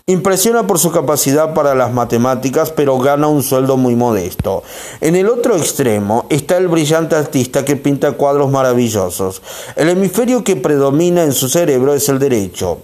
Impresiona 0.07 0.65
por 0.65 0.79
su 0.79 0.91
capacidad 0.91 1.53
para 1.53 1.75
las 1.75 1.93
matemáticas, 1.93 2.71
pero 2.71 2.97
gana 2.97 3.27
un 3.27 3.43
sueldo 3.43 3.77
muy 3.77 3.95
modesto. 3.95 4.63
En 4.99 5.15
el 5.15 5.29
otro 5.29 5.55
extremo 5.55 6.25
está 6.29 6.57
el 6.57 6.67
brillante 6.67 7.15
artista 7.15 7.63
que 7.63 7.75
pinta 7.75 8.13
cuadros 8.13 8.49
maravillosos. 8.49 9.43
El 9.75 9.89
hemisferio 9.89 10.43
que 10.43 10.55
predomina 10.55 11.23
en 11.23 11.33
su 11.33 11.47
cerebro 11.47 11.93
es 11.93 12.09
el 12.09 12.17
derecho. 12.17 12.79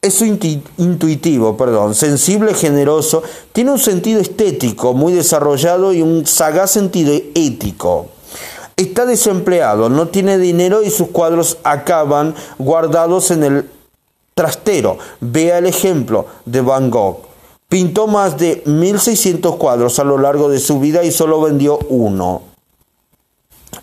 Es 0.00 0.22
intuitivo, 0.22 1.56
perdón, 1.56 1.94
sensible, 1.94 2.54
generoso, 2.54 3.22
tiene 3.52 3.72
un 3.72 3.78
sentido 3.78 4.20
estético 4.20 4.94
muy 4.94 5.12
desarrollado 5.12 5.92
y 5.92 6.00
un 6.00 6.26
sagaz 6.26 6.70
sentido 6.70 7.12
ético. 7.34 8.06
Está 8.76 9.04
desempleado, 9.04 9.88
no 9.88 10.08
tiene 10.08 10.38
dinero 10.38 10.82
y 10.82 10.90
sus 10.90 11.08
cuadros 11.08 11.58
acaban 11.64 12.34
guardados 12.58 13.30
en 13.30 13.44
el 13.44 13.70
trastero. 14.36 14.98
Vea 15.20 15.58
el 15.58 15.66
ejemplo 15.66 16.26
de 16.44 16.60
Van 16.60 16.90
Gogh. 16.90 17.22
Pintó 17.68 18.06
más 18.06 18.38
de 18.38 18.62
1600 18.66 19.56
cuadros 19.56 19.98
a 19.98 20.04
lo 20.04 20.18
largo 20.18 20.48
de 20.48 20.60
su 20.60 20.78
vida 20.78 21.02
y 21.02 21.10
solo 21.10 21.40
vendió 21.40 21.78
uno. 21.88 22.42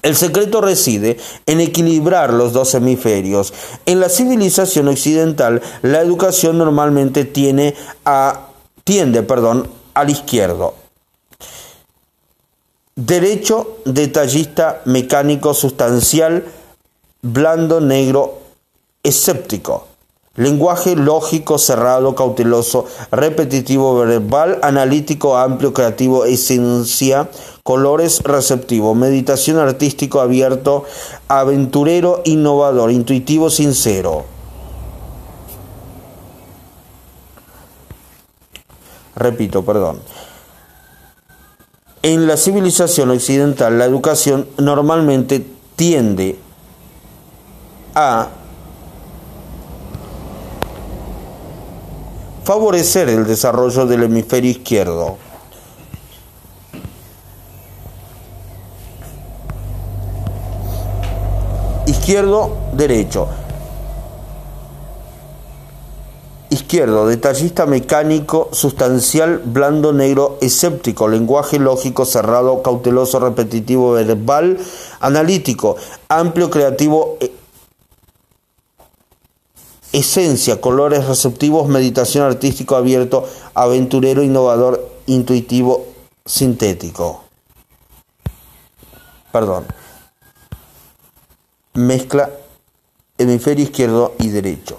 El 0.02 0.16
secreto 0.16 0.62
reside 0.62 1.18
en 1.46 1.60
equilibrar 1.60 2.32
los 2.32 2.54
dos 2.54 2.74
hemisferios. 2.76 3.54
En 3.86 4.00
la 4.00 4.10
civilización 4.10 4.88
occidental, 4.88 5.62
la 5.82 6.02
educación 6.02 6.58
normalmente 6.58 7.26
tiene 7.26 7.76
a, 8.06 8.48
tiende 8.84 9.24
perdón, 9.24 9.70
al 9.94 10.10
izquierdo. 10.10 10.76
Derecho, 12.96 13.80
detallista, 13.86 14.82
mecánico, 14.86 15.54
sustancial, 15.54 16.46
blando, 17.22 17.82
negro, 17.82 18.40
escéptico. 19.02 19.88
Lenguaje 20.36 20.96
lógico, 20.96 21.60
cerrado, 21.60 22.16
cauteloso, 22.16 22.86
repetitivo, 23.12 23.96
verbal, 23.96 24.58
analítico, 24.64 25.38
amplio, 25.38 25.74
creativo, 25.74 26.26
esencia, 26.26 27.30
colores, 27.62 28.20
receptivo, 28.24 28.96
meditación 28.96 29.60
artístico, 29.60 30.22
abierto, 30.22 30.86
aventurero, 31.28 32.24
innovador, 32.26 32.90
intuitivo, 32.90 33.52
sincero. 33.52 34.26
Repito, 39.16 39.64
perdón. 39.64 40.00
En 42.02 42.26
la 42.26 42.38
civilización 42.38 43.12
occidental, 43.12 43.78
la 43.78 43.86
educación 43.86 44.48
normalmente 44.58 45.46
tiende 45.76 46.40
a 47.94 48.30
favorecer 52.44 53.10
el 53.10 53.26
desarrollo 53.26 53.86
del 53.86 54.04
hemisferio 54.04 54.52
izquierdo. 54.52 55.18
Izquierdo, 61.86 62.58
derecho. 62.74 63.28
Izquierdo, 66.50 67.08
detallista 67.08 67.66
mecánico, 67.66 68.50
sustancial, 68.52 69.42
blando, 69.44 69.92
negro, 69.92 70.38
escéptico, 70.40 71.08
lenguaje 71.08 71.58
lógico, 71.58 72.06
cerrado, 72.06 72.62
cauteloso, 72.62 73.20
repetitivo, 73.20 73.94
verbal, 73.94 74.60
analítico, 75.00 75.78
amplio, 76.10 76.50
creativo, 76.50 77.18
esencia, 79.94 80.60
colores 80.60 81.08
receptivos, 81.08 81.70
meditación 81.70 82.26
artístico 82.26 82.76
abierto, 82.76 83.26
aventurero, 83.54 84.24
innovador, 84.24 84.90
intuitivo, 85.06 85.86
sintético. 86.26 87.24
Perdón. 89.32 89.66
Mezcla 91.76 92.30
hemisferio 93.18 93.64
izquierdo 93.64 94.16
y 94.20 94.30
derecho. 94.30 94.76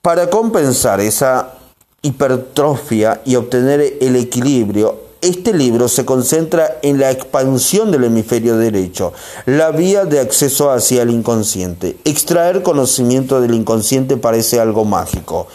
Para 0.00 0.28
compensar 0.28 1.00
esa 1.00 1.54
hipertrofia 2.02 3.22
y 3.24 3.36
obtener 3.36 3.98
el 4.00 4.16
equilibrio, 4.16 5.01
este 5.22 5.54
libro 5.54 5.88
se 5.88 6.04
concentra 6.04 6.78
en 6.82 6.98
la 6.98 7.12
expansión 7.12 7.92
del 7.92 8.04
hemisferio 8.04 8.56
derecho, 8.56 9.12
la 9.46 9.70
vía 9.70 10.04
de 10.04 10.18
acceso 10.18 10.70
hacia 10.70 11.02
el 11.02 11.10
inconsciente. 11.10 11.96
Extraer 12.04 12.62
conocimiento 12.62 13.40
del 13.40 13.54
inconsciente 13.54 14.16
parece 14.16 14.58
algo 14.58 14.84
mágico. 14.84 15.46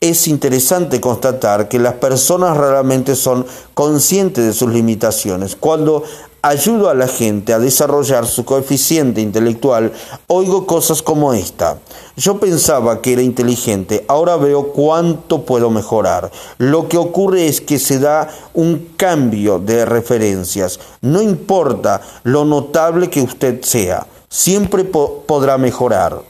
Es 0.00 0.28
interesante 0.28 1.00
constatar 1.00 1.68
que 1.68 1.80
las 1.80 1.94
personas 1.94 2.56
raramente 2.56 3.16
son 3.16 3.44
conscientes 3.74 4.44
de 4.44 4.52
sus 4.52 4.72
limitaciones. 4.72 5.56
Cuando 5.56 6.04
ayudo 6.42 6.88
a 6.88 6.94
la 6.94 7.08
gente 7.08 7.52
a 7.52 7.58
desarrollar 7.58 8.26
su 8.26 8.44
coeficiente 8.44 9.20
intelectual, 9.20 9.92
oigo 10.26 10.66
cosas 10.66 11.02
como 11.02 11.32
esta. 11.32 11.78
Yo 12.16 12.38
pensaba 12.38 13.00
que 13.00 13.12
era 13.12 13.22
inteligente, 13.22 14.04
ahora 14.08 14.36
veo 14.36 14.72
cuánto 14.72 15.42
puedo 15.44 15.70
mejorar. 15.70 16.30
Lo 16.58 16.88
que 16.88 16.96
ocurre 16.96 17.46
es 17.46 17.60
que 17.60 17.78
se 17.78 17.98
da 17.98 18.28
un 18.54 18.92
cambio 18.96 19.58
de 19.58 19.84
referencias. 19.84 20.78
No 21.00 21.22
importa 21.22 22.00
lo 22.24 22.44
notable 22.44 23.10
que 23.10 23.22
usted 23.22 23.62
sea, 23.62 24.06
siempre 24.28 24.84
podrá 24.84 25.58
mejorar. 25.58 26.27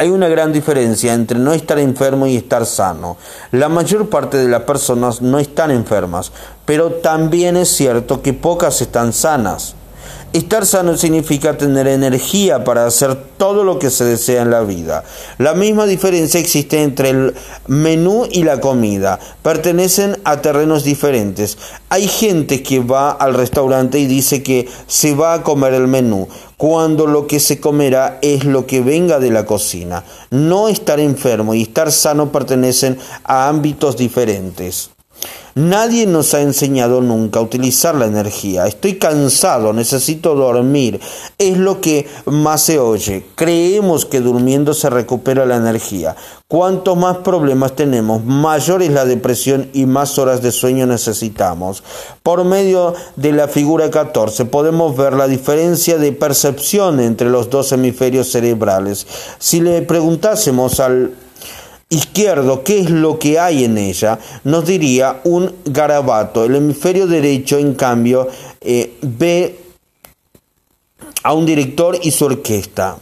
Hay 0.00 0.10
una 0.10 0.28
gran 0.28 0.52
diferencia 0.52 1.12
entre 1.12 1.40
no 1.40 1.52
estar 1.52 1.76
enfermo 1.80 2.28
y 2.28 2.36
estar 2.36 2.64
sano. 2.66 3.16
La 3.50 3.68
mayor 3.68 4.08
parte 4.08 4.36
de 4.36 4.46
las 4.46 4.62
personas 4.62 5.20
no 5.22 5.40
están 5.40 5.72
enfermas, 5.72 6.30
pero 6.64 6.92
también 6.92 7.56
es 7.56 7.68
cierto 7.68 8.22
que 8.22 8.32
pocas 8.32 8.80
están 8.80 9.12
sanas. 9.12 9.74
Estar 10.32 10.66
sano 10.66 10.96
significa 10.96 11.56
tener 11.56 11.88
energía 11.88 12.62
para 12.62 12.86
hacer 12.86 13.16
todo 13.38 13.64
lo 13.64 13.80
que 13.80 13.90
se 13.90 14.04
desea 14.04 14.42
en 14.42 14.50
la 14.50 14.60
vida. 14.60 15.02
La 15.38 15.54
misma 15.54 15.86
diferencia 15.86 16.38
existe 16.38 16.82
entre 16.82 17.10
el 17.10 17.34
menú 17.66 18.28
y 18.30 18.44
la 18.44 18.60
comida. 18.60 19.18
Pertenecen 19.42 20.18
a 20.24 20.42
terrenos 20.42 20.84
diferentes. 20.84 21.58
Hay 21.88 22.06
gente 22.06 22.62
que 22.62 22.78
va 22.78 23.10
al 23.10 23.34
restaurante 23.34 23.98
y 23.98 24.06
dice 24.06 24.42
que 24.42 24.68
se 24.86 25.14
va 25.14 25.32
a 25.34 25.42
comer 25.42 25.72
el 25.72 25.88
menú, 25.88 26.28
cuando 26.58 27.06
lo 27.06 27.26
que 27.26 27.40
se 27.40 27.60
comerá 27.60 28.18
es 28.20 28.44
lo 28.44 28.66
que 28.66 28.82
venga 28.82 29.18
de 29.20 29.30
la 29.30 29.46
cocina. 29.46 30.04
No 30.30 30.68
estar 30.68 31.00
enfermo 31.00 31.54
y 31.54 31.62
estar 31.62 31.90
sano 31.92 32.30
pertenecen 32.32 32.98
a 33.22 33.48
ámbitos 33.48 33.96
diferentes. 33.96 34.90
Nadie 35.58 36.06
nos 36.06 36.34
ha 36.34 36.40
enseñado 36.40 37.00
nunca 37.00 37.40
a 37.40 37.42
utilizar 37.42 37.96
la 37.96 38.06
energía. 38.06 38.68
Estoy 38.68 38.94
cansado, 38.94 39.72
necesito 39.72 40.36
dormir. 40.36 41.00
Es 41.36 41.58
lo 41.58 41.80
que 41.80 42.06
más 42.26 42.62
se 42.62 42.78
oye. 42.78 43.26
Creemos 43.34 44.06
que 44.06 44.20
durmiendo 44.20 44.72
se 44.72 44.88
recupera 44.88 45.46
la 45.46 45.56
energía. 45.56 46.14
Cuantos 46.46 46.96
más 46.96 47.18
problemas 47.18 47.74
tenemos, 47.74 48.24
mayor 48.24 48.82
es 48.82 48.90
la 48.90 49.04
depresión 49.04 49.68
y 49.72 49.86
más 49.86 50.16
horas 50.18 50.42
de 50.42 50.52
sueño 50.52 50.86
necesitamos. 50.86 51.82
Por 52.22 52.44
medio 52.44 52.94
de 53.16 53.32
la 53.32 53.48
figura 53.48 53.90
14 53.90 54.44
podemos 54.44 54.96
ver 54.96 55.14
la 55.14 55.26
diferencia 55.26 55.98
de 55.98 56.12
percepción 56.12 57.00
entre 57.00 57.28
los 57.30 57.50
dos 57.50 57.72
hemisferios 57.72 58.30
cerebrales. 58.30 59.08
Si 59.40 59.60
le 59.60 59.82
preguntásemos 59.82 60.78
al 60.78 61.14
izquierdo, 61.88 62.62
¿qué 62.64 62.80
es 62.80 62.90
lo 62.90 63.18
que 63.18 63.38
hay 63.38 63.64
en 63.64 63.78
ella? 63.78 64.18
Nos 64.44 64.66
diría 64.66 65.20
un 65.24 65.54
garabato. 65.64 66.44
El 66.44 66.56
hemisferio 66.56 67.06
derecho, 67.06 67.58
en 67.58 67.74
cambio, 67.74 68.28
eh, 68.60 68.96
ve 69.02 69.58
a 71.22 71.32
un 71.32 71.46
director 71.46 71.98
y 72.02 72.10
su 72.10 72.26
orquesta. 72.26 72.98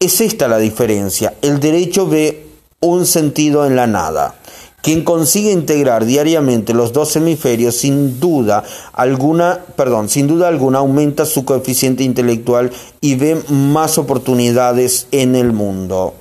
Es 0.00 0.20
esta 0.20 0.48
la 0.48 0.58
diferencia. 0.58 1.34
El 1.42 1.60
derecho 1.60 2.06
ve 2.06 2.46
un 2.80 3.06
sentido 3.06 3.66
en 3.66 3.76
la 3.76 3.86
nada. 3.86 4.34
Quien 4.80 5.02
consigue 5.02 5.50
integrar 5.50 6.04
diariamente 6.04 6.72
los 6.72 6.92
dos 6.92 7.16
hemisferios 7.16 7.76
sin 7.76 8.20
duda 8.20 8.62
alguna, 8.92 9.58
perdón, 9.76 10.08
sin 10.08 10.28
duda 10.28 10.46
alguna 10.46 10.78
aumenta 10.78 11.26
su 11.26 11.44
coeficiente 11.44 12.04
intelectual 12.04 12.70
y 13.00 13.16
ve 13.16 13.42
más 13.48 13.98
oportunidades 13.98 15.08
en 15.10 15.34
el 15.34 15.52
mundo. 15.52 16.14